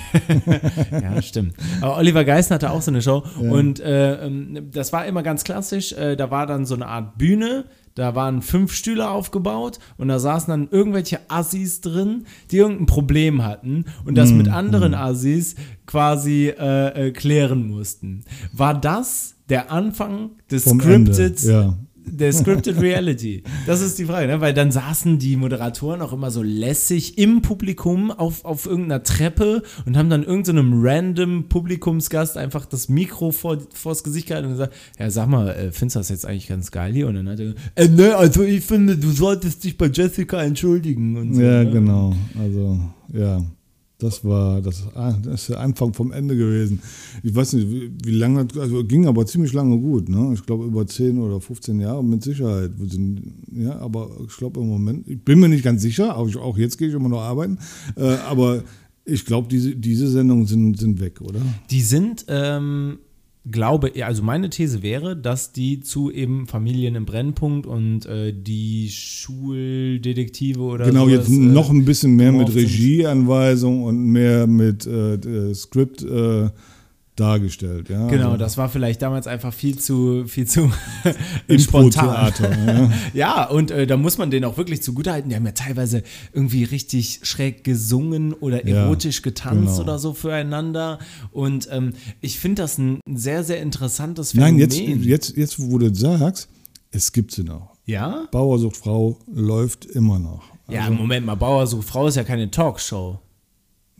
[1.03, 1.55] Ja, stimmt.
[1.81, 5.45] Aber Oliver Geißen hatte auch so eine Show und äh, ähm, das war immer ganz
[5.45, 5.93] klassisch.
[5.93, 7.65] Äh, da war dann so eine Art Bühne.
[7.95, 13.45] Da waren fünf Stühle aufgebaut und da saßen dann irgendwelche Assis drin, die irgendein Problem
[13.45, 15.57] hatten und das mit anderen Assis
[15.87, 18.25] quasi äh, äh, klären mussten.
[18.55, 21.77] War das der Anfang des Vom Ende, Scripted ja.
[22.05, 23.43] Der Scripted Reality.
[23.67, 24.41] Das ist die Frage, ne?
[24.41, 29.63] weil dann saßen die Moderatoren auch immer so lässig im Publikum auf, auf irgendeiner Treppe
[29.87, 34.75] und haben dann irgendeinem random Publikumsgast einfach das Mikro vor, vors Gesicht gehalten und gesagt,
[34.99, 37.09] ja sag mal, äh, findest du das jetzt eigentlich ganz geil hier?
[37.09, 40.43] Und dann hat er gesagt, äh, ne, also ich finde, du solltest dich bei Jessica
[40.43, 41.41] entschuldigen und so.
[41.41, 41.71] Ja, ne?
[41.71, 42.15] genau.
[42.39, 42.81] Also,
[43.13, 43.43] ja.
[44.03, 44.83] Das war das,
[45.23, 46.83] das ist der Anfang vom Ende gewesen.
[47.23, 50.09] Ich weiß nicht, wie, wie lange, also ging aber ziemlich lange gut.
[50.09, 50.33] Ne?
[50.35, 52.73] Ich glaube über 10 oder 15 Jahre mit Sicherheit.
[53.53, 56.79] Ja, aber ich glaube im Moment, ich bin mir nicht ganz sicher, auch, auch jetzt
[56.79, 57.59] gehe ich immer noch arbeiten,
[57.97, 58.65] äh, aber
[59.05, 61.41] ich glaube, diese, diese Sendungen sind, sind weg, oder?
[61.71, 62.99] Die sind, ähm,
[63.51, 68.89] glaube, also meine These wäre, dass die zu eben Familien im Brennpunkt und äh, die
[68.91, 72.55] Schuldetektive oder Genau, sowas, jetzt noch äh, ein bisschen mehr mit.
[72.55, 76.51] Regieanweisung und mehr mit äh, äh, Skript äh,
[77.17, 77.89] dargestellt.
[77.91, 78.09] Ja?
[78.09, 80.73] Genau, Also das war vielleicht damals einfach viel zu, viel zu
[81.59, 82.33] spontan.
[82.67, 82.91] Ja.
[83.15, 85.29] Ja, und äh, da muss man denen auch wirklich zugutehalten.
[85.31, 86.03] Die haben ja teilweise
[86.33, 89.81] irgendwie richtig schräg gesungen oder Ja, erotisch getanzt genau.
[89.81, 90.99] oder so füreinander.
[91.31, 94.57] Und ähm, ich finde das ein sehr, sehr interessantes Phänomen.
[94.57, 96.49] Nein, jetzt, jetzt, jetzt, wo du sagst,
[96.91, 97.75] es gibt sie noch.
[97.85, 98.27] Ja?
[98.31, 100.45] Bauer sucht Frau läuft immer noch.
[100.69, 103.19] Ja, Moment mal, Bauer sucht Frau ist ja keine Talkshow.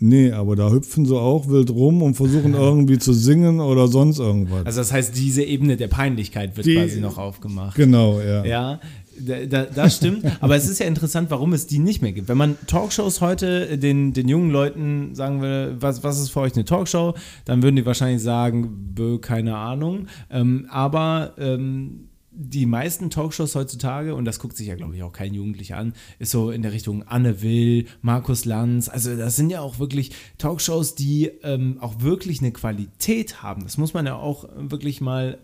[0.05, 4.19] Nee, aber da hüpfen sie auch wild rum und versuchen irgendwie zu singen oder sonst
[4.19, 4.67] irgendwas.
[4.67, 7.77] Also das heißt, diese Ebene der Peinlichkeit wird Die- quasi noch aufgemacht.
[7.77, 8.45] genau, ja.
[8.45, 8.81] Ja,
[9.21, 10.25] da, da, das stimmt.
[10.41, 12.29] Aber es ist ja interessant, warum es die nicht mehr gibt.
[12.29, 16.55] Wenn man Talkshows heute den, den jungen Leuten sagen will, was, was ist für euch
[16.55, 20.07] eine Talkshow, dann würden die wahrscheinlich sagen, bö, keine Ahnung.
[20.31, 25.13] Ähm, aber ähm, die meisten Talkshows heutzutage, und das guckt sich ja, glaube ich, auch
[25.13, 28.89] kein Jugendlicher an, ist so in der Richtung Anne Will, Markus Lanz.
[28.89, 33.63] Also das sind ja auch wirklich Talkshows, die ähm, auch wirklich eine Qualität haben.
[33.65, 35.39] Das muss man ja auch wirklich mal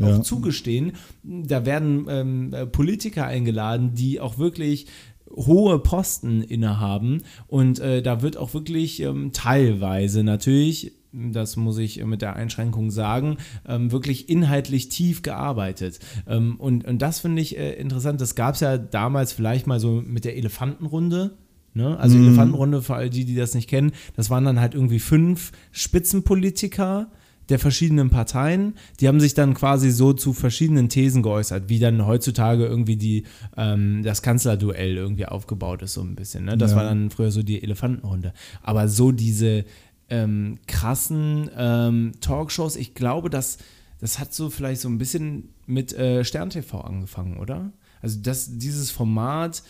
[0.00, 0.22] auch Ja.
[0.22, 0.92] zugestehen.
[1.22, 4.86] Da werden ähm, äh, Politiker eingeladen, die auch wirklich
[5.32, 12.04] hohe Posten innehaben und äh, da wird auch wirklich ähm, teilweise natürlich das muss ich
[12.04, 13.36] mit der Einschränkung sagen,
[13.66, 15.98] ähm, wirklich inhaltlich tief gearbeitet.
[16.26, 18.20] Ähm, und, und das finde ich äh, interessant.
[18.20, 21.36] Das gab es ja damals vielleicht mal so mit der Elefantenrunde.
[21.74, 21.96] Ne?
[21.98, 25.52] Also Elefantenrunde, für all die, die das nicht kennen, das waren dann halt irgendwie fünf
[25.72, 27.10] Spitzenpolitiker,
[27.48, 32.06] der verschiedenen Parteien, die haben sich dann quasi so zu verschiedenen Thesen geäußert, wie dann
[32.06, 33.24] heutzutage irgendwie die,
[33.56, 36.44] ähm, das Kanzlerduell irgendwie aufgebaut ist, so ein bisschen.
[36.44, 36.56] Ne?
[36.56, 36.76] Das Ja.
[36.76, 38.32] war dann früher so die Elefantenrunde.
[38.62, 39.64] Aber so diese
[40.10, 43.58] ähm, krassen ähm, Talkshows, ich glaube, das,
[44.00, 47.72] das hat so vielleicht so ein bisschen mit äh, Stern TV angefangen, oder?
[48.02, 49.62] Also das, dieses Format,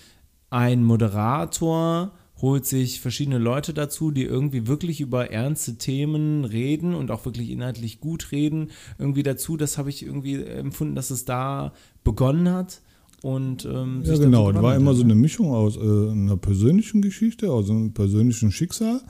[0.50, 7.10] ein Moderator holt sich verschiedene Leute dazu, die irgendwie wirklich über ernste Themen reden und
[7.10, 9.56] auch wirklich inhaltlich gut reden, irgendwie dazu.
[9.56, 11.72] Das habe ich irgendwie empfunden, dass es da
[12.02, 12.80] begonnen hat.
[13.22, 14.50] Und, ähm, Ja, genau.
[14.50, 15.12] Das war immer so ne?
[15.12, 19.02] eine Mischung aus äh, einer persönlichen Geschichte, aus einem persönlichen Schicksal,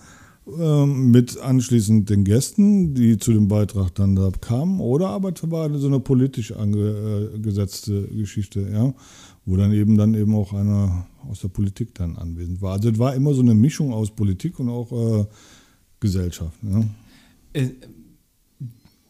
[0.46, 5.72] mit anschließend den Gästen, die zu dem Beitrag dann da kamen, oder aber es war
[5.78, 8.92] so eine politisch angesetzte Geschichte, ja,
[9.44, 12.72] wo dann eben dann eben auch einer aus der Politik dann anwesend war.
[12.72, 15.26] Also es war immer so eine Mischung aus Politik und auch äh,
[16.00, 16.58] Gesellschaft.
[16.62, 16.84] Ja.
[17.52, 17.70] Äh,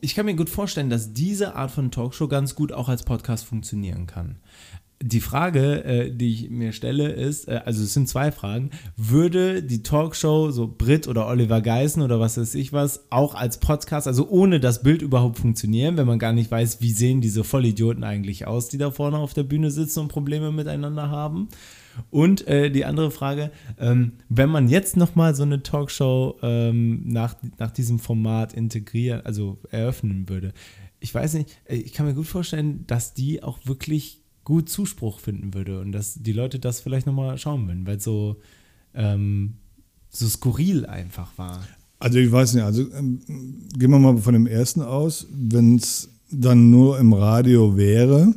[0.02, 3.44] ich kann mir gut vorstellen, dass diese Art von Talkshow ganz gut auch als Podcast
[3.44, 4.36] funktionieren kann.
[5.03, 9.62] Die Frage, äh, die ich mir stelle, ist, äh, also es sind zwei Fragen, würde
[9.62, 14.07] die Talkshow, so Brit oder Oliver Geißen oder was weiß ich was, auch als Podcast,
[14.07, 18.05] also ohne das Bild überhaupt funktionieren, wenn man gar nicht weiß, wie sehen diese Vollidioten
[18.05, 21.48] eigentlich aus, die da vorne auf der Bühne sitzen und Probleme miteinander haben?
[22.11, 27.36] Und äh, die andere Frage, ähm, wenn man jetzt nochmal so eine Talkshow ähm, nach,
[27.59, 30.53] nach diesem Format integrieren, also eröffnen würde,
[31.01, 34.19] ich weiß nicht, äh, ich kann mir gut vorstellen, dass die auch wirklich
[34.51, 38.05] gut Zuspruch finden würde und dass die Leute das vielleicht nochmal schauen würden, weil es
[38.05, 38.36] so,
[38.94, 39.55] ähm,
[40.09, 41.62] so skurril einfach war.
[42.01, 43.20] Also ich weiß nicht, also ähm,
[43.78, 48.34] gehen wir mal von dem ersten aus, wenn es dann nur im Radio wäre,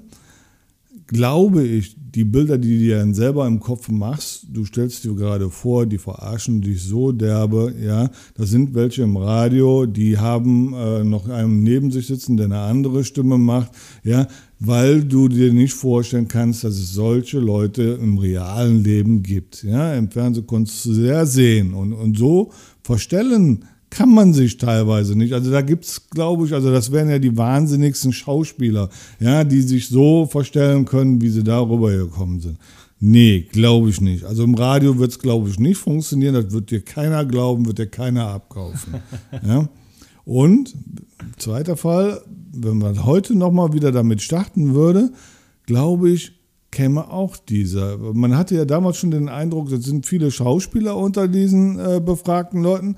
[1.08, 5.16] glaube ich, die Bilder, die du dir dann selber im Kopf machst, du stellst dir
[5.16, 10.74] gerade vor, die verarschen dich so derbe, ja, das sind welche im Radio, die haben
[10.74, 13.72] äh, noch einen neben sich sitzen, der eine andere Stimme macht,
[14.04, 14.28] ja,
[14.60, 19.64] weil du dir nicht vorstellen kannst, dass es solche Leute im realen Leben gibt.
[19.64, 22.52] Ja, im Fernsehen konntest du sehr sehen und, und so
[22.82, 25.34] verstellen kann man sich teilweise nicht.
[25.34, 28.90] Also da gibt es, glaube ich, also das wären ja die wahnsinnigsten Schauspieler,
[29.20, 32.58] ja, die sich so verstellen können, wie sie darüber gekommen sind.
[33.00, 34.24] Nee, glaube ich nicht.
[34.24, 36.34] Also im Radio wird es, glaube ich, nicht funktionieren.
[36.34, 38.96] Das wird dir keiner glauben, wird dir keiner abkaufen.
[39.46, 39.70] ja?
[40.26, 40.74] Und
[41.38, 42.22] zweiter Fall,
[42.52, 45.12] wenn man heute nochmal wieder damit starten würde,
[45.68, 46.32] glaube ich,
[46.72, 47.98] käme auch dieser.
[47.98, 52.64] Man hatte ja damals schon den Eindruck, es sind viele Schauspieler unter diesen äh, befragten
[52.64, 52.96] Leuten.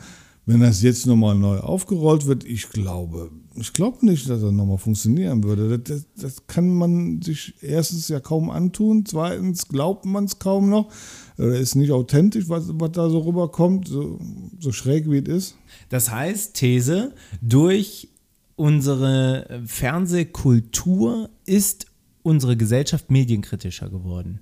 [0.47, 4.77] Wenn das jetzt nochmal neu aufgerollt wird, ich glaube, ich glaube nicht, dass das nochmal
[4.77, 5.79] funktionieren würde.
[5.79, 10.91] Das, das, kann man sich erstens ja kaum antun, zweitens glaubt man es kaum noch.
[11.37, 14.19] Oder ist nicht authentisch, was, was da so rüberkommt, so,
[14.59, 15.55] so schräg wie es ist.
[15.89, 18.09] Das heißt, These, durch
[18.55, 21.87] unsere Fernsehkultur ist
[22.21, 24.39] unsere Gesellschaft medienkritischer geworden.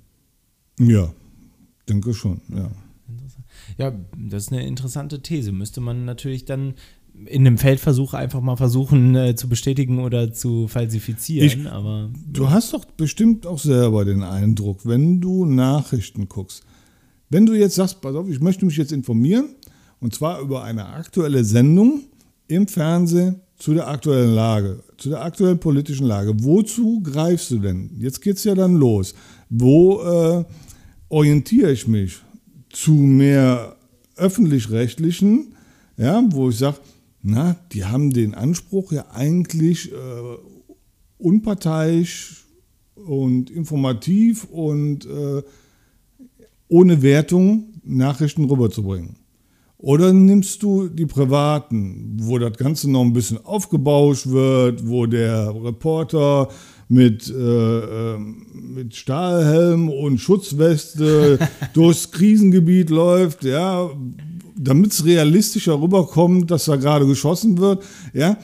[0.80, 1.14] Ja,
[1.88, 2.72] denke schon, ja.
[3.78, 5.52] Ja, das ist eine interessante These.
[5.52, 6.76] Müsste man natürlich dann
[7.26, 11.46] in einem Feldversuch einfach mal versuchen äh, zu bestätigen oder zu falsifizieren.
[11.46, 16.64] Ich, aber, du hast doch bestimmt auch selber den Eindruck, wenn du Nachrichten guckst,
[17.30, 19.50] wenn du jetzt sagst, pass auf, ich möchte mich jetzt informieren,
[20.00, 22.02] und zwar über eine aktuelle Sendung
[22.48, 26.34] im Fernsehen zu der aktuellen Lage, zu der aktuellen politischen Lage.
[26.44, 27.92] Wozu greifst du denn?
[27.98, 29.14] Jetzt geht es ja dann los.
[29.50, 30.44] Wo äh,
[31.10, 32.20] orientiere ich mich?
[32.74, 33.78] Zu mehr
[34.18, 35.56] öffentlich-rechtlichen,
[35.96, 36.80] ja, wo ich sage,
[37.22, 39.96] na, die haben den Anspruch ja eigentlich äh,
[41.18, 42.44] unparteiisch
[42.96, 45.42] und informativ und äh,
[46.68, 49.16] ohne Wertung Nachrichten rüberzubringen.
[49.78, 55.54] Oder nimmst du die privaten, wo das Ganze noch ein bisschen aufgebauscht wird, wo der
[55.54, 56.48] Reporter
[56.94, 61.40] mit, äh, ähm, mit Stahlhelm und Schutzweste
[61.74, 63.90] durchs Krisengebiet läuft, ja,
[64.56, 67.84] damit es realistischer rüberkommt, dass da gerade geschossen wird,
[68.14, 68.38] ja.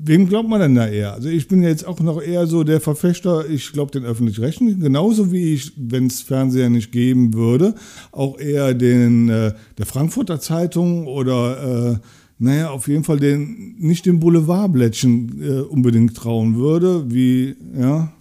[0.00, 1.12] Wem glaubt man denn da eher?
[1.12, 5.30] Also ich bin jetzt auch noch eher so der Verfechter, ich glaube den öffentlich-rechtlichen, genauso
[5.30, 7.74] wie ich, wenn es Fernseher nicht geben würde,
[8.10, 11.98] auch eher den äh, der Frankfurter Zeitung oder äh,
[12.38, 18.12] naja, auf jeden Fall den, nicht dem Boulevardblättchen äh, unbedingt trauen würde, wie, ja,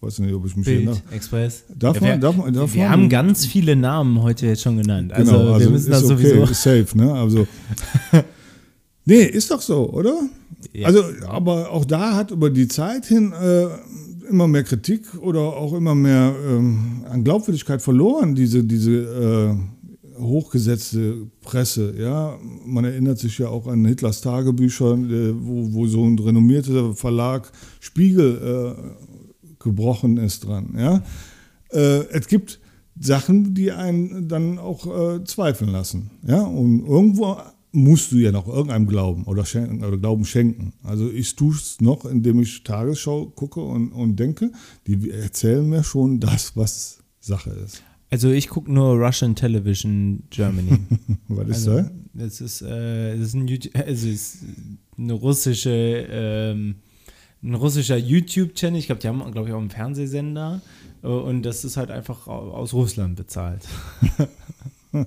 [0.00, 1.64] weiß nicht, ob ich mich Bild, hier Express.
[1.74, 4.78] Darf ja, man, darf man, darf wir man, haben ganz viele Namen heute jetzt schon
[4.78, 5.12] genannt.
[5.12, 6.54] Also, genau, also wir müssen ist das okay, sowieso.
[6.54, 7.12] Safe, ne?
[7.12, 7.46] Also.
[9.04, 10.22] nee, ist doch so, oder?
[10.72, 10.86] Ja.
[10.86, 13.66] Also, aber auch da hat über die Zeit hin äh,
[14.28, 19.56] immer mehr Kritik oder auch immer mehr ähm, an Glaubwürdigkeit verloren, diese, diese äh,
[20.18, 21.94] hochgesetzte Presse.
[21.98, 26.94] Ja, man erinnert sich ja auch an Hitlers Tagebücher, äh, wo, wo so ein renommierter
[26.94, 27.50] Verlag
[27.80, 30.74] Spiegel äh, gebrochen ist dran.
[30.78, 31.02] Ja,
[31.70, 32.60] äh, es gibt
[32.98, 36.10] Sachen, die einen dann auch äh, zweifeln lassen.
[36.26, 37.36] Ja, und irgendwo
[37.72, 40.72] musst du ja noch irgendeinem glauben oder, schenken, oder Glauben schenken.
[40.82, 44.50] Also ich tue es noch, indem ich Tagesschau gucke und, und denke,
[44.86, 47.82] die erzählen mir schon das, was Sache ist.
[48.16, 50.78] Also ich gucke nur Russian Television Germany.
[51.28, 51.90] Was ist also, das?
[52.14, 54.38] Das ist, äh, das ist, ein YouTube, also ist
[54.96, 56.76] eine russische, ähm,
[57.42, 58.78] ein russischer YouTube-Channel.
[58.78, 60.62] Ich glaube, die haben, glaube ich, auch einen Fernsehsender.
[61.02, 63.68] Äh, und das ist halt einfach aus Russland bezahlt.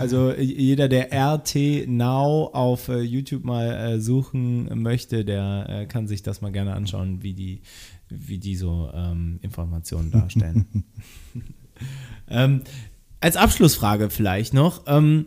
[0.00, 6.08] Also jeder, der RT Now auf äh, YouTube mal äh, suchen möchte, der äh, kann
[6.08, 7.62] sich das mal gerne anschauen, wie die,
[8.08, 10.66] wie die so ähm, Informationen darstellen.
[12.28, 12.62] ähm,
[13.20, 14.82] als Abschlussfrage vielleicht noch.
[14.86, 15.26] Ähm,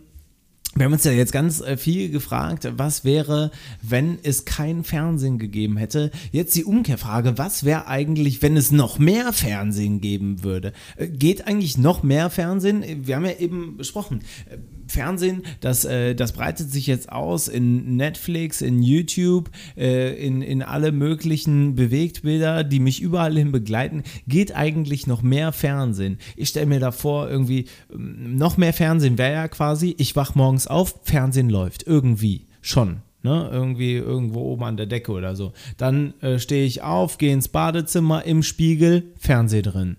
[0.77, 3.49] wir haben uns ja jetzt ganz äh, viel gefragt, was wäre,
[3.81, 6.11] wenn es kein Fernsehen gegeben hätte.
[6.31, 10.73] Jetzt die Umkehrfrage, was wäre eigentlich, wenn es noch mehr Fernsehen geben würde?
[10.95, 13.07] Äh, geht eigentlich noch mehr Fernsehen?
[13.07, 14.19] Wir haben ja eben besprochen,
[14.51, 14.57] äh,
[14.87, 20.61] Fernsehen, das, äh, das breitet sich jetzt aus in Netflix, in YouTube, äh, in, in
[20.61, 24.03] alle möglichen Bewegtbilder, die mich überall hin begleiten.
[24.27, 26.17] Geht eigentlich noch mehr Fernsehen?
[26.35, 30.35] Ich stelle mir da vor, irgendwie ähm, noch mehr Fernsehen wäre ja quasi, ich wach
[30.35, 31.85] morgens auf, Fernsehen läuft.
[31.85, 32.47] Irgendwie.
[32.61, 33.01] Schon.
[33.23, 35.51] Ne, irgendwie irgendwo oben an der Decke oder so.
[35.75, 39.97] Dann äh, stehe ich auf, gehe ins Badezimmer, im Spiegel, Fernseh drin.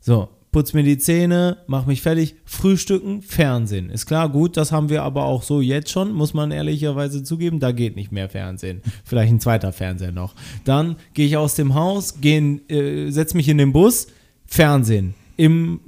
[0.00, 3.90] So, putz mir die Zähne, mach mich fertig, frühstücken, Fernsehen.
[3.90, 7.60] Ist klar, gut, das haben wir aber auch so jetzt schon, muss man ehrlicherweise zugeben,
[7.60, 8.82] da geht nicht mehr Fernsehen.
[9.04, 10.34] Vielleicht ein zweiter Fernseher noch.
[10.64, 14.08] Dann gehe ich aus dem Haus, äh, setze mich in den Bus,
[14.46, 15.14] Fernsehen.
[15.36, 15.80] Im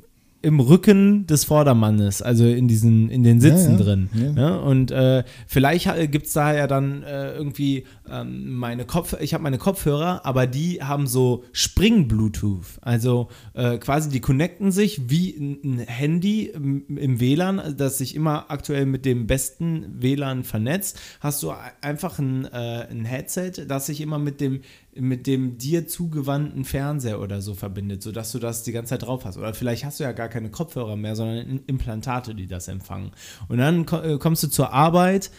[0.42, 4.10] im Rücken des Vordermannes, also in diesen, in den Sitzen ja, ja, drin.
[4.14, 4.32] Ja.
[4.32, 4.60] Ne?
[4.60, 9.42] Und äh, vielleicht gibt es da ja dann äh, irgendwie ähm, meine Kopf, ich habe
[9.42, 12.78] meine Kopfhörer, aber die haben so Spring-Bluetooth.
[12.80, 18.50] Also äh, quasi die connecten sich wie ein Handy im, im, WLAN, das sich immer
[18.50, 20.98] aktuell mit dem besten WLAN vernetzt.
[21.20, 24.60] Hast du einfach ein, äh, ein Headset, das sich immer mit dem
[24.94, 29.24] mit dem dir zugewandten Fernseher oder so verbindet, sodass du das die ganze Zeit drauf
[29.24, 29.38] hast.
[29.38, 33.12] Oder vielleicht hast du ja gar keine Kopfhörer mehr, sondern Implantate, die das empfangen.
[33.48, 35.30] Und dann äh, kommst du zur Arbeit,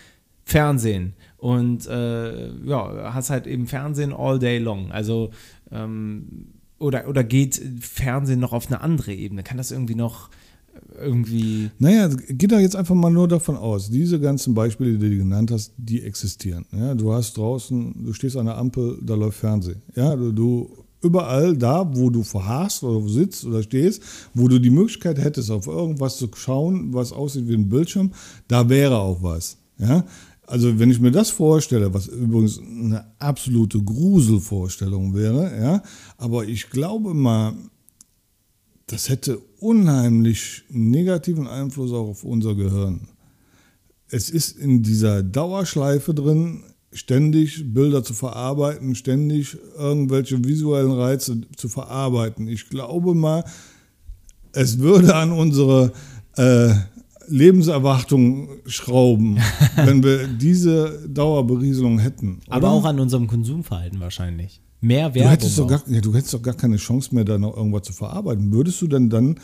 [0.43, 1.14] Fernsehen.
[1.38, 4.91] Und äh, ja, hast halt eben Fernsehen all day long.
[4.91, 5.30] Also,
[5.72, 6.47] ähm,
[6.80, 9.43] oder, oder geht Fernsehen noch auf eine andere Ebene?
[9.43, 10.30] Kann das irgendwie noch
[10.99, 11.71] irgendwie.
[11.80, 15.51] Naja, geht da jetzt einfach mal nur davon aus, diese ganzen Beispiele, die du genannt
[15.51, 16.65] hast, die existieren.
[16.71, 19.82] Ja, du hast draußen, du stehst an der Ampel, da läuft Fernsehen.
[19.95, 20.69] Ja, du, du
[21.01, 24.01] überall da, wo du verharrst oder sitzt oder stehst,
[24.34, 28.11] wo du die Möglichkeit hättest, auf irgendwas zu schauen, was aussieht wie ein Bildschirm,
[28.47, 29.57] da wäre auch was.
[29.78, 30.05] Ja?
[30.47, 35.84] Also wenn ich mir das vorstelle, was übrigens eine absolute Gruselvorstellung wäre, ja,
[36.17, 37.53] aber ich glaube mal,
[38.88, 43.07] das hätte unheimlich negativen Einfluss auch auf unser Gehirn.
[44.09, 51.70] Es ist in dieser Dauerschleife drin, ständig Bilder zu verarbeiten, ständig irgendwelche visuellen Reize zu
[51.70, 52.47] verarbeiten.
[52.47, 53.43] Ich glaube mal,
[54.51, 55.93] es würde an unsere
[56.38, 56.74] äh,
[57.28, 59.39] Lebenserwartung schrauben,
[59.76, 62.41] wenn wir diese Dauerberieselung hätten.
[62.47, 62.55] Oder?
[62.55, 64.61] Aber auch an unserem Konsumverhalten wahrscheinlich.
[64.84, 65.23] Mehr Werbung.
[65.23, 67.84] Du hättest, doch gar, ja, du hättest doch gar keine Chance mehr, da noch irgendwas
[67.84, 68.51] zu verarbeiten.
[68.51, 69.39] Würdest du denn dann,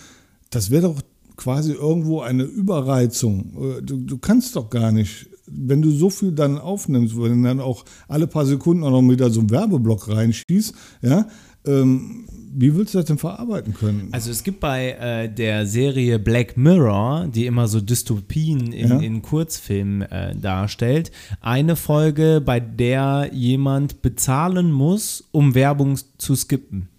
[0.49, 1.01] das wäre doch
[1.37, 3.53] quasi irgendwo eine Überreizung.
[3.57, 7.59] Äh, du, du kannst doch gar nicht wenn du so viel dann aufnimmst, wenn dann
[7.59, 11.27] auch alle paar Sekunden auch noch wieder so einen Werbeblock reinschießt, ja,
[11.65, 12.27] ähm,
[12.59, 14.09] wie willst du das denn verarbeiten können?
[14.11, 18.99] Also es gibt bei äh, der Serie Black Mirror, die immer so Dystopien in, ja.
[18.99, 26.89] in Kurzfilmen äh, darstellt, eine Folge, bei der jemand bezahlen muss, um Werbung zu skippen.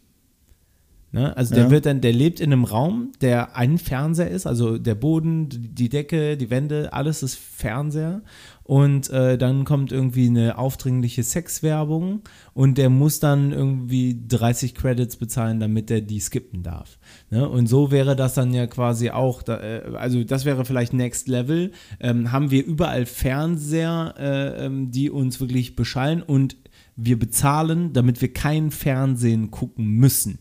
[1.13, 1.37] Ne?
[1.37, 1.71] Also der ja.
[1.71, 5.91] wird dann, der lebt in einem Raum, der ein Fernseher ist, also der Boden, die
[5.91, 8.23] Decke, die Wände, alles ist Fernseher.
[8.71, 12.23] Und äh, dann kommt irgendwie eine aufdringliche Sexwerbung
[12.55, 17.01] und der muss dann irgendwie 30 Credits bezahlen, damit er die skippen darf.
[17.31, 17.49] Ne?
[17.49, 21.27] Und so wäre das dann ja quasi auch, da, äh, also das wäre vielleicht Next
[21.27, 21.73] Level.
[21.99, 26.57] Ähm, haben wir überall Fernseher, äh, ähm, die uns wirklich beschallen und
[26.95, 30.39] wir bezahlen, damit wir kein Fernsehen gucken müssen.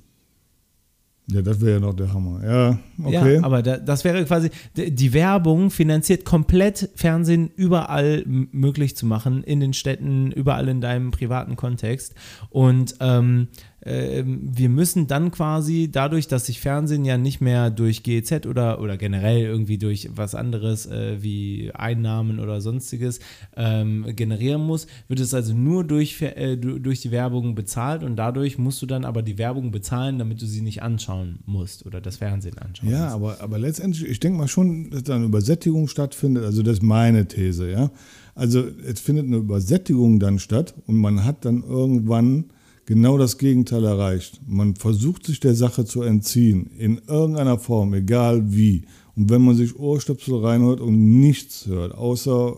[1.31, 2.41] Ja, das wäre ja noch der Hammer.
[2.43, 3.35] Ja, okay.
[3.35, 9.43] Ja, aber da, das wäre quasi, die Werbung finanziert komplett Fernsehen überall möglich zu machen,
[9.43, 12.15] in den Städten, überall in deinem privaten Kontext.
[12.49, 13.49] Und ähm,
[13.81, 18.97] wir müssen dann quasi dadurch, dass sich Fernsehen ja nicht mehr durch GEZ oder, oder
[18.97, 23.19] generell irgendwie durch was anderes äh, wie Einnahmen oder sonstiges
[23.55, 28.57] ähm, generieren muss, wird es also nur durch, äh, durch die Werbung bezahlt und dadurch
[28.57, 32.17] musst du dann aber die Werbung bezahlen, damit du sie nicht anschauen musst oder das
[32.17, 33.15] Fernsehen anschauen Ja, musst.
[33.15, 36.83] aber, aber letztendlich, ich denke mal schon, dass da eine Übersättigung stattfindet, also das ist
[36.83, 37.91] meine These, ja.
[38.35, 42.45] Also es findet eine Übersättigung dann statt und man hat dann irgendwann
[42.89, 44.41] genau das Gegenteil erreicht.
[44.47, 48.85] Man versucht sich der Sache zu entziehen, in irgendeiner Form, egal wie.
[49.15, 52.55] Und wenn man sich Ohrstöpsel reinhört und nichts hört, außer,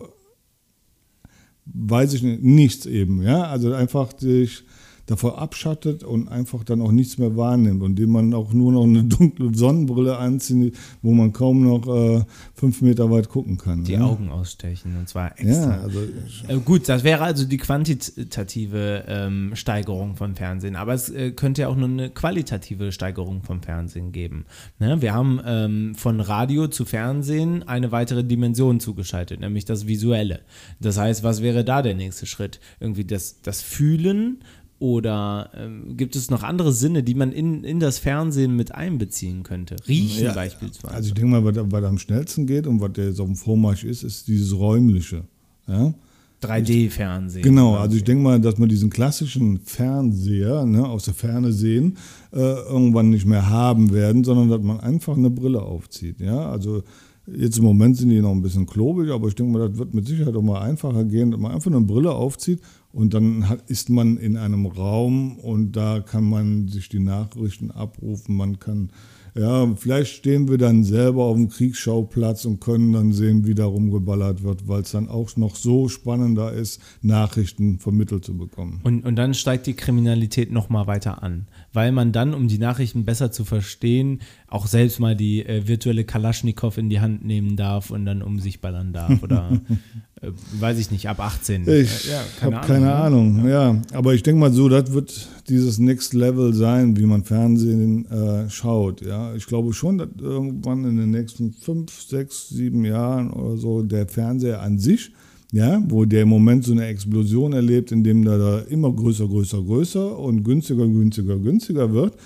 [1.66, 4.64] weiß ich nicht, nichts eben, ja, also einfach sich
[5.06, 8.84] davor abschattet und einfach dann auch nichts mehr wahrnimmt und dem man auch nur noch
[8.84, 12.24] eine dunkle Sonnenbrille anzieht, wo man kaum noch äh,
[12.54, 13.84] fünf Meter weit gucken kann.
[13.84, 14.04] Die ja?
[14.04, 15.76] Augen ausstechen und zwar extra.
[15.76, 16.00] Ja, also,
[16.48, 21.62] äh, gut, das wäre also die quantitative ähm, Steigerung von Fernsehen, aber es äh, könnte
[21.62, 24.44] ja auch nur eine qualitative Steigerung vom Fernsehen geben.
[24.78, 25.02] Ne?
[25.02, 30.40] Wir haben ähm, von Radio zu Fernsehen eine weitere Dimension zugeschaltet, nämlich das Visuelle.
[30.80, 32.60] Das heißt, was wäre da der nächste Schritt?
[32.80, 34.38] Irgendwie das, das Fühlen
[34.82, 39.44] oder ähm, gibt es noch andere Sinne, die man in, in das Fernsehen mit einbeziehen
[39.44, 39.76] könnte?
[39.86, 40.92] Riechen ja, beispielsweise.
[40.92, 43.84] Also ich denke mal, was, was am schnellsten geht und was jetzt auf dem Vormarsch
[43.84, 45.22] ist, ist dieses räumliche.
[45.68, 45.94] Ja?
[46.42, 47.44] 3D-Fernsehen.
[47.44, 51.96] Genau, also ich denke mal, dass man diesen klassischen Fernseher ne, aus der Ferne sehen
[52.32, 56.18] äh, irgendwann nicht mehr haben werden, sondern dass man einfach eine Brille aufzieht.
[56.18, 56.82] Ja, also
[57.26, 59.94] Jetzt im Moment sind die noch ein bisschen klobig, aber ich denke mal, das wird
[59.94, 62.60] mit Sicherheit auch mal einfacher gehen, dass man einfach eine Brille aufzieht
[62.92, 67.70] und dann hat, ist man in einem Raum und da kann man sich die Nachrichten
[67.70, 68.90] abrufen, man kann
[69.34, 73.64] ja, vielleicht stehen wir dann selber auf dem Kriegsschauplatz und können dann sehen, wie da
[73.64, 78.80] rumgeballert wird, weil es dann auch noch so spannender ist, Nachrichten vermittelt zu bekommen.
[78.84, 83.04] Und, und dann steigt die Kriminalität nochmal weiter an, weil man dann, um die Nachrichten
[83.04, 87.90] besser zu verstehen, auch selbst mal die äh, virtuelle Kalaschnikow in die Hand nehmen darf
[87.90, 89.60] und dann um sich ballern darf oder
[90.20, 91.68] äh, weiß ich nicht, ab 18.
[91.68, 92.94] Ich ja, habe keine ne?
[92.94, 93.72] Ahnung, ja.
[93.72, 93.82] ja.
[93.92, 98.50] Aber ich denke mal so, das wird dieses Next Level sein, wie man Fernsehen äh,
[98.50, 99.00] schaut.
[99.00, 103.82] Ja, ich glaube schon, dass irgendwann in den nächsten fünf, sechs, sieben Jahren oder so
[103.82, 105.12] der Fernseher an sich,
[105.52, 110.18] ja, wo der im Moment so eine Explosion erlebt, indem da immer größer, größer, größer
[110.18, 112.16] und günstiger, günstiger, günstiger wird,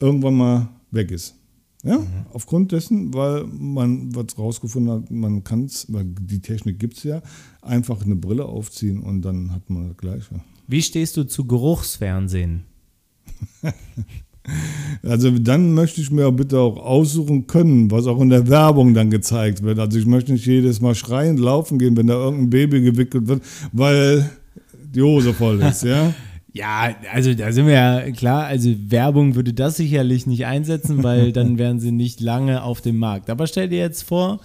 [0.00, 1.36] irgendwann mal weg ist.
[1.84, 2.06] Ja, mhm.
[2.32, 7.04] aufgrund dessen, weil man was rausgefunden hat, man kann es, weil die Technik gibt es
[7.04, 7.22] ja,
[7.62, 10.40] einfach eine Brille aufziehen und dann hat man das Gleiche.
[10.66, 12.64] Wie stehst du zu Geruchsfernsehen?
[15.02, 19.10] Also dann möchte ich mir bitte auch aussuchen können, was auch in der Werbung dann
[19.10, 19.78] gezeigt wird.
[19.78, 23.42] Also ich möchte nicht jedes Mal schreiend laufen gehen, wenn da irgendein Baby gewickelt wird,
[23.72, 24.30] weil
[24.94, 26.12] die Hose voll ist, ja.
[26.56, 31.32] Ja, also da sind wir ja klar, also Werbung würde das sicherlich nicht einsetzen, weil
[31.32, 33.28] dann wären sie nicht lange auf dem Markt.
[33.28, 34.38] Aber stell dir jetzt vor,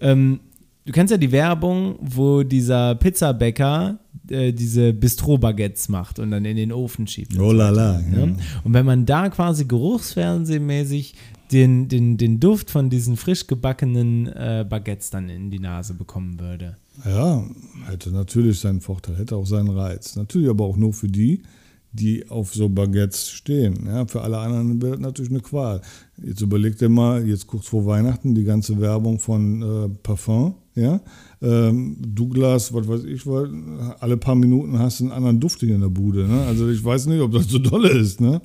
[0.00, 0.40] ähm,
[0.86, 3.98] du kennst ja die Werbung, wo dieser Pizzabäcker
[4.30, 7.38] äh, diese Bistro-Baguettes macht und dann in den Ofen schiebt.
[7.38, 8.00] Oh la la.
[8.00, 8.22] Ja.
[8.22, 11.14] Und wenn man da quasi geruchsfernsehmäßig
[11.52, 16.40] den, den, den Duft von diesen frisch gebackenen äh, Baguettes dann in die Nase bekommen
[16.40, 16.76] würde.
[17.04, 17.44] Ja,
[17.86, 20.16] hätte natürlich seinen Vorteil, hätte auch seinen Reiz.
[20.16, 21.42] Natürlich aber auch nur für die,
[21.92, 23.86] die auf so Baguettes stehen.
[23.86, 25.80] Ja, für alle anderen wird das natürlich eine Qual.
[26.22, 31.00] Jetzt überleg dir mal, jetzt kurz vor Weihnachten, die ganze Werbung von äh, Parfum, ja,
[31.42, 33.50] ähm, Douglas, was weiß ich, weil
[33.98, 36.28] alle paar Minuten hast du einen anderen Duft in der Bude.
[36.28, 36.44] Ne?
[36.46, 38.20] Also ich weiß nicht, ob das so dolle ist.
[38.20, 38.42] Ne?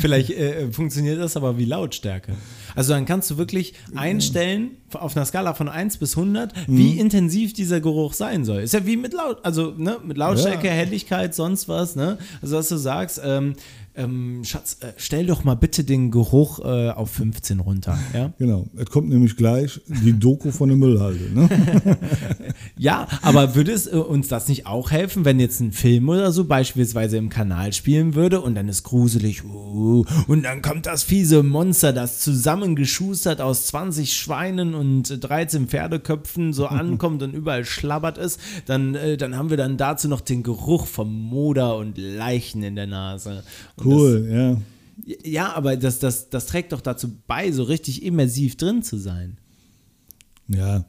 [0.00, 2.34] Vielleicht äh, funktioniert das aber wie Lautstärke.
[2.76, 6.98] Also dann kannst du wirklich einstellen auf einer Skala von 1 bis 100, wie mhm.
[6.98, 8.60] intensiv dieser Geruch sein soll.
[8.60, 10.72] Ist ja wie mit Laut, also ne, mit Lautstärke, ja.
[10.72, 11.96] Helligkeit, sonst was.
[11.96, 12.18] Ne?
[12.40, 13.54] Also dass du sagst, ähm,
[13.98, 17.98] ähm, Schatz, äh, stell doch mal bitte den Geruch äh, auf 15 runter.
[18.14, 18.32] Ja?
[18.38, 21.34] Genau, es kommt nämlich gleich die Doku von der Müllhalde.
[21.34, 21.48] Ne?
[22.76, 26.30] ja, aber würde es äh, uns das nicht auch helfen, wenn jetzt ein Film oder
[26.30, 31.02] so beispielsweise im Kanal spielen würde und dann ist gruselig uh, und dann kommt das
[31.02, 38.18] fiese Monster, das zusammengeschustert aus 20 Schweinen und 13 Pferdeköpfen so ankommt und überall schlabbert
[38.18, 42.62] ist, dann, äh, dann haben wir dann dazu noch den Geruch vom Moder und Leichen
[42.62, 43.42] in der Nase.
[43.76, 44.60] Und Cool, das, ja.
[45.24, 49.38] Ja, aber das, das, das trägt doch dazu bei, so richtig immersiv drin zu sein.
[50.48, 50.84] Ja,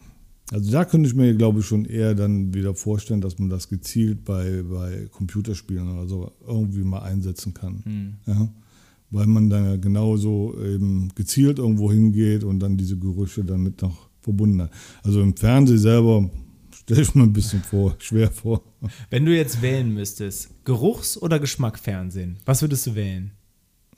[0.51, 3.69] also da könnte ich mir, glaube ich, schon eher dann wieder vorstellen, dass man das
[3.69, 7.83] gezielt bei, bei Computerspielen oder so irgendwie mal einsetzen kann.
[7.85, 8.13] Mhm.
[8.25, 8.49] Ja,
[9.11, 13.81] weil man dann ja genauso eben gezielt irgendwo hingeht und dann diese Gerüche dann mit
[13.81, 14.71] noch verbunden hat.
[15.03, 16.29] Also im Fernsehen selber
[16.89, 18.63] stelle ich mir ein bisschen vor, schwer vor.
[19.11, 23.31] Wenn du jetzt wählen müsstest, Geruchs- oder Geschmackfernsehen, was würdest du wählen?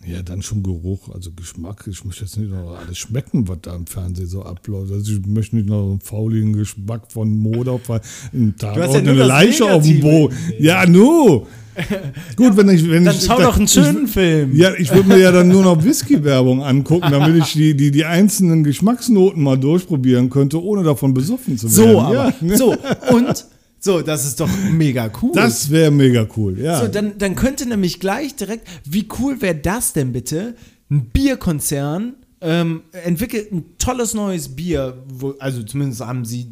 [0.06, 1.86] Ja, dann schon Geruch, also Geschmack.
[1.88, 4.92] Ich möchte jetzt nicht noch alles schmecken, was da im Fernsehen so abläuft.
[4.92, 8.94] Also ich möchte nicht noch einen fauligen Geschmack von Mode auf einen Tag du hast
[8.94, 10.36] ja eine Leiche auf dem Boden.
[10.60, 11.46] Ja, nu.
[12.36, 12.90] Gut, wenn ich.
[12.90, 14.56] Wenn dann ich, schau doch einen schönen ich, Film.
[14.56, 18.06] Ja, ich würde mir ja dann nur noch Whisky-Werbung angucken, damit ich die, die, die
[18.06, 21.92] einzelnen Geschmacksnoten mal durchprobieren könnte, ohne davon besoffen zu werden.
[21.94, 22.34] So, aber.
[22.42, 22.58] Ja.
[22.58, 22.76] So,
[23.14, 23.46] und.
[23.84, 25.32] So, das ist doch mega cool.
[25.34, 26.82] Das wäre mega cool, ja.
[26.82, 30.54] So, dann, dann könnte nämlich gleich direkt, wie cool wäre das denn bitte?
[30.92, 36.48] Ein Bierkonzern ähm, entwickelt ein tolles neues Bier, wo, also zumindest haben sie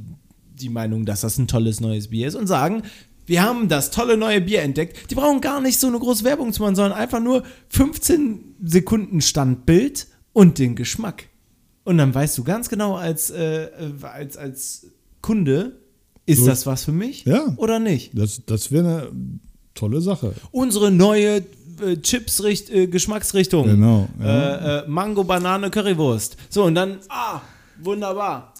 [0.60, 2.84] die Meinung, dass das ein tolles neues Bier ist und sagen,
[3.30, 5.12] wir haben das tolle neue Bier entdeckt.
[5.12, 9.22] Die brauchen gar nicht so eine große Werbung zu machen, sondern einfach nur 15 Sekunden
[9.22, 11.28] Standbild und den Geschmack.
[11.84, 13.68] Und dann weißt du ganz genau als, äh,
[14.02, 14.88] als, als
[15.22, 15.80] Kunde,
[16.26, 18.18] ist so, das was für mich ja, oder nicht?
[18.18, 19.12] Das, das wäre eine
[19.76, 20.34] tolle Sache.
[20.52, 21.44] Unsere neue
[21.82, 23.66] äh, Chips äh, Geschmacksrichtung.
[23.68, 24.10] Genau.
[24.20, 24.26] Ja.
[24.26, 26.36] Äh, äh, Mango, Banane, Currywurst.
[26.50, 27.42] So, und dann, ah,
[27.82, 28.54] wunderbar.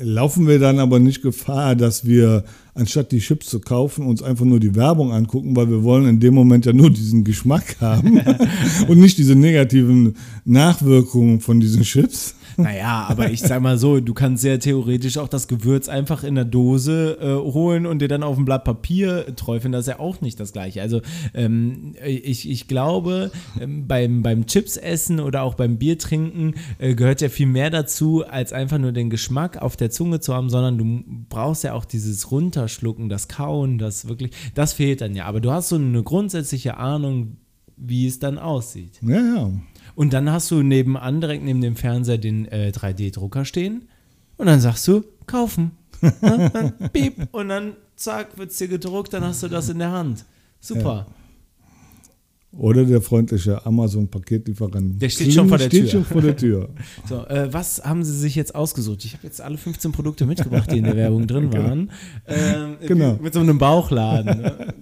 [0.00, 2.44] Laufen wir dann aber nicht Gefahr, dass wir
[2.74, 6.20] anstatt die Chips zu kaufen, uns einfach nur die Werbung angucken, weil wir wollen in
[6.20, 8.20] dem Moment ja nur diesen Geschmack haben
[8.88, 12.34] und nicht diese negativen Nachwirkungen von diesen Chips.
[12.56, 16.34] Naja, aber ich sag mal so, du kannst sehr theoretisch auch das Gewürz einfach in
[16.34, 19.72] der Dose äh, holen und dir dann auf ein Blatt Papier träufeln.
[19.72, 20.82] Das ist ja auch nicht das Gleiche.
[20.82, 21.00] Also
[21.34, 23.30] ähm, ich, ich glaube,
[23.60, 27.70] ähm, beim, beim Chips essen oder auch beim Bier trinken äh, gehört ja viel mehr
[27.70, 31.74] dazu, als einfach nur den Geschmack auf der Zunge zu haben, sondern du brauchst ja
[31.74, 35.26] auch dieses Runterschlucken, das Kauen, das wirklich, das fehlt dann ja.
[35.26, 37.36] Aber du hast so eine grundsätzliche Ahnung,
[37.76, 39.00] wie es dann aussieht.
[39.02, 39.50] Ja, ja.
[39.96, 43.88] Und dann hast du nebenan, direkt neben dem Fernseher, den äh, 3D-Drucker stehen.
[44.36, 45.72] Und dann sagst du, kaufen.
[46.20, 47.28] dann piep.
[47.32, 50.24] Und dann zack, wird es dir gedruckt, dann hast du das in der Hand.
[50.60, 51.06] Super.
[51.08, 52.58] Ja.
[52.58, 55.00] Oder der freundliche Amazon-Paketlieferant.
[55.00, 55.90] Der steht schon vor der steht Tür.
[55.90, 56.68] Schon vor der Tür.
[57.08, 59.04] so, äh, was haben Sie sich jetzt ausgesucht?
[59.04, 61.90] Ich habe jetzt alle 15 Produkte mitgebracht, die in der Werbung drin waren.
[62.26, 63.18] Ähm, genau.
[63.20, 64.40] Mit so einem Bauchladen.
[64.40, 64.74] Ne?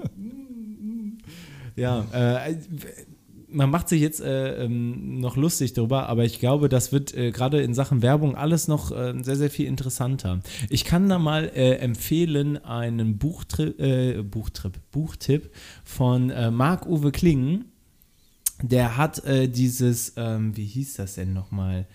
[1.77, 2.57] ja, äh,
[3.55, 7.31] man macht sich jetzt äh, ähm, noch lustig darüber, aber ich glaube, das wird äh,
[7.31, 10.40] gerade in Sachen Werbung alles noch äh, sehr, sehr viel interessanter.
[10.68, 15.51] Ich kann da mal äh, empfehlen einen Buchtri äh, Buchtrip, Buchtipp
[15.85, 17.66] von äh, Marc-Uwe Klingen.
[18.62, 21.86] Der hat dieses, ähm, wie hieß das denn nochmal?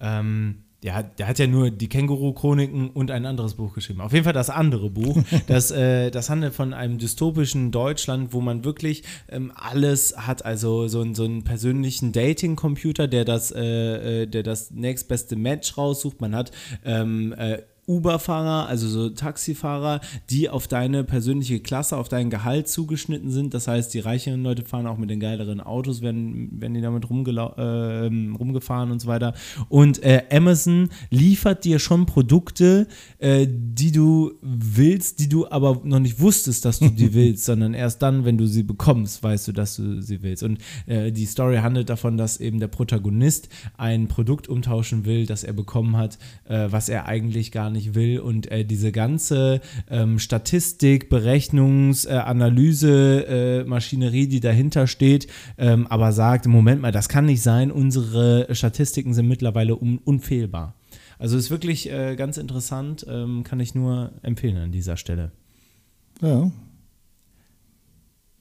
[0.00, 4.02] Ähm, der hat, der hat ja nur die Känguru-Chroniken und ein anderes Buch geschrieben.
[4.02, 5.16] Auf jeden Fall das andere Buch.
[5.46, 10.44] das, äh, das handelt von einem dystopischen Deutschland, wo man wirklich ähm, alles hat.
[10.44, 16.20] Also so, so einen persönlichen Dating-Computer, der das, äh, äh, der das nächstbeste Match raussucht.
[16.20, 16.50] Man hat
[16.84, 20.00] ähm, äh, Uber-Fahrer, also so Taxifahrer,
[20.30, 23.54] die auf deine persönliche Klasse, auf dein Gehalt zugeschnitten sind.
[23.54, 27.04] Das heißt, die reicheren Leute fahren auch mit den geileren Autos, werden, werden die damit
[27.04, 29.34] äh, rumgefahren und so weiter.
[29.68, 32.86] Und äh, Amazon liefert dir schon Produkte,
[33.18, 37.74] äh, die du willst, die du aber noch nicht wusstest, dass du die willst, sondern
[37.74, 40.42] erst dann, wenn du sie bekommst, weißt du, dass du sie willst.
[40.42, 45.44] Und äh, die Story handelt davon, dass eben der Protagonist ein Produkt umtauschen will, das
[45.44, 49.60] er bekommen hat, äh, was er eigentlich gar nicht nicht will und äh, diese ganze
[49.90, 55.26] ähm, Statistik, Berechnungs-, äh, Analyse, äh, Maschinerie, die dahinter steht,
[55.58, 60.74] ähm, aber sagt, Moment mal, das kann nicht sein, unsere Statistiken sind mittlerweile un unfehlbar.
[61.18, 65.32] Also ist wirklich äh, ganz interessant, ähm, kann ich nur empfehlen an dieser Stelle.
[66.20, 66.50] Ja,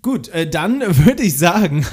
[0.03, 1.85] Gut, äh, dann würde ich sagen,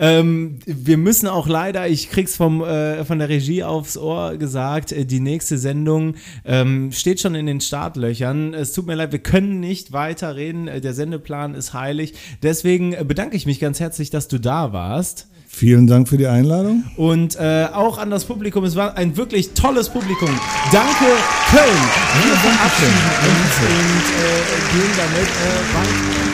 [0.00, 4.90] ähm, wir müssen auch leider, ich krieg's vom, äh, von der Regie aufs Ohr gesagt,
[4.90, 8.52] äh, die nächste Sendung ähm, steht schon in den Startlöchern.
[8.52, 10.66] Es tut mir leid, wir können nicht weiterreden.
[10.66, 12.14] Äh, der Sendeplan ist heilig.
[12.42, 15.28] Deswegen bedanke ich mich ganz herzlich, dass du da warst.
[15.46, 16.82] Vielen Dank für die Einladung.
[16.96, 18.64] Und äh, auch an das Publikum.
[18.64, 20.30] Es war ein wirklich tolles Publikum.
[20.72, 21.04] Danke,
[21.50, 21.82] Köln.
[22.24, 25.28] Wir verabschieden uns und äh, gehen damit
[25.74, 26.31] weiter.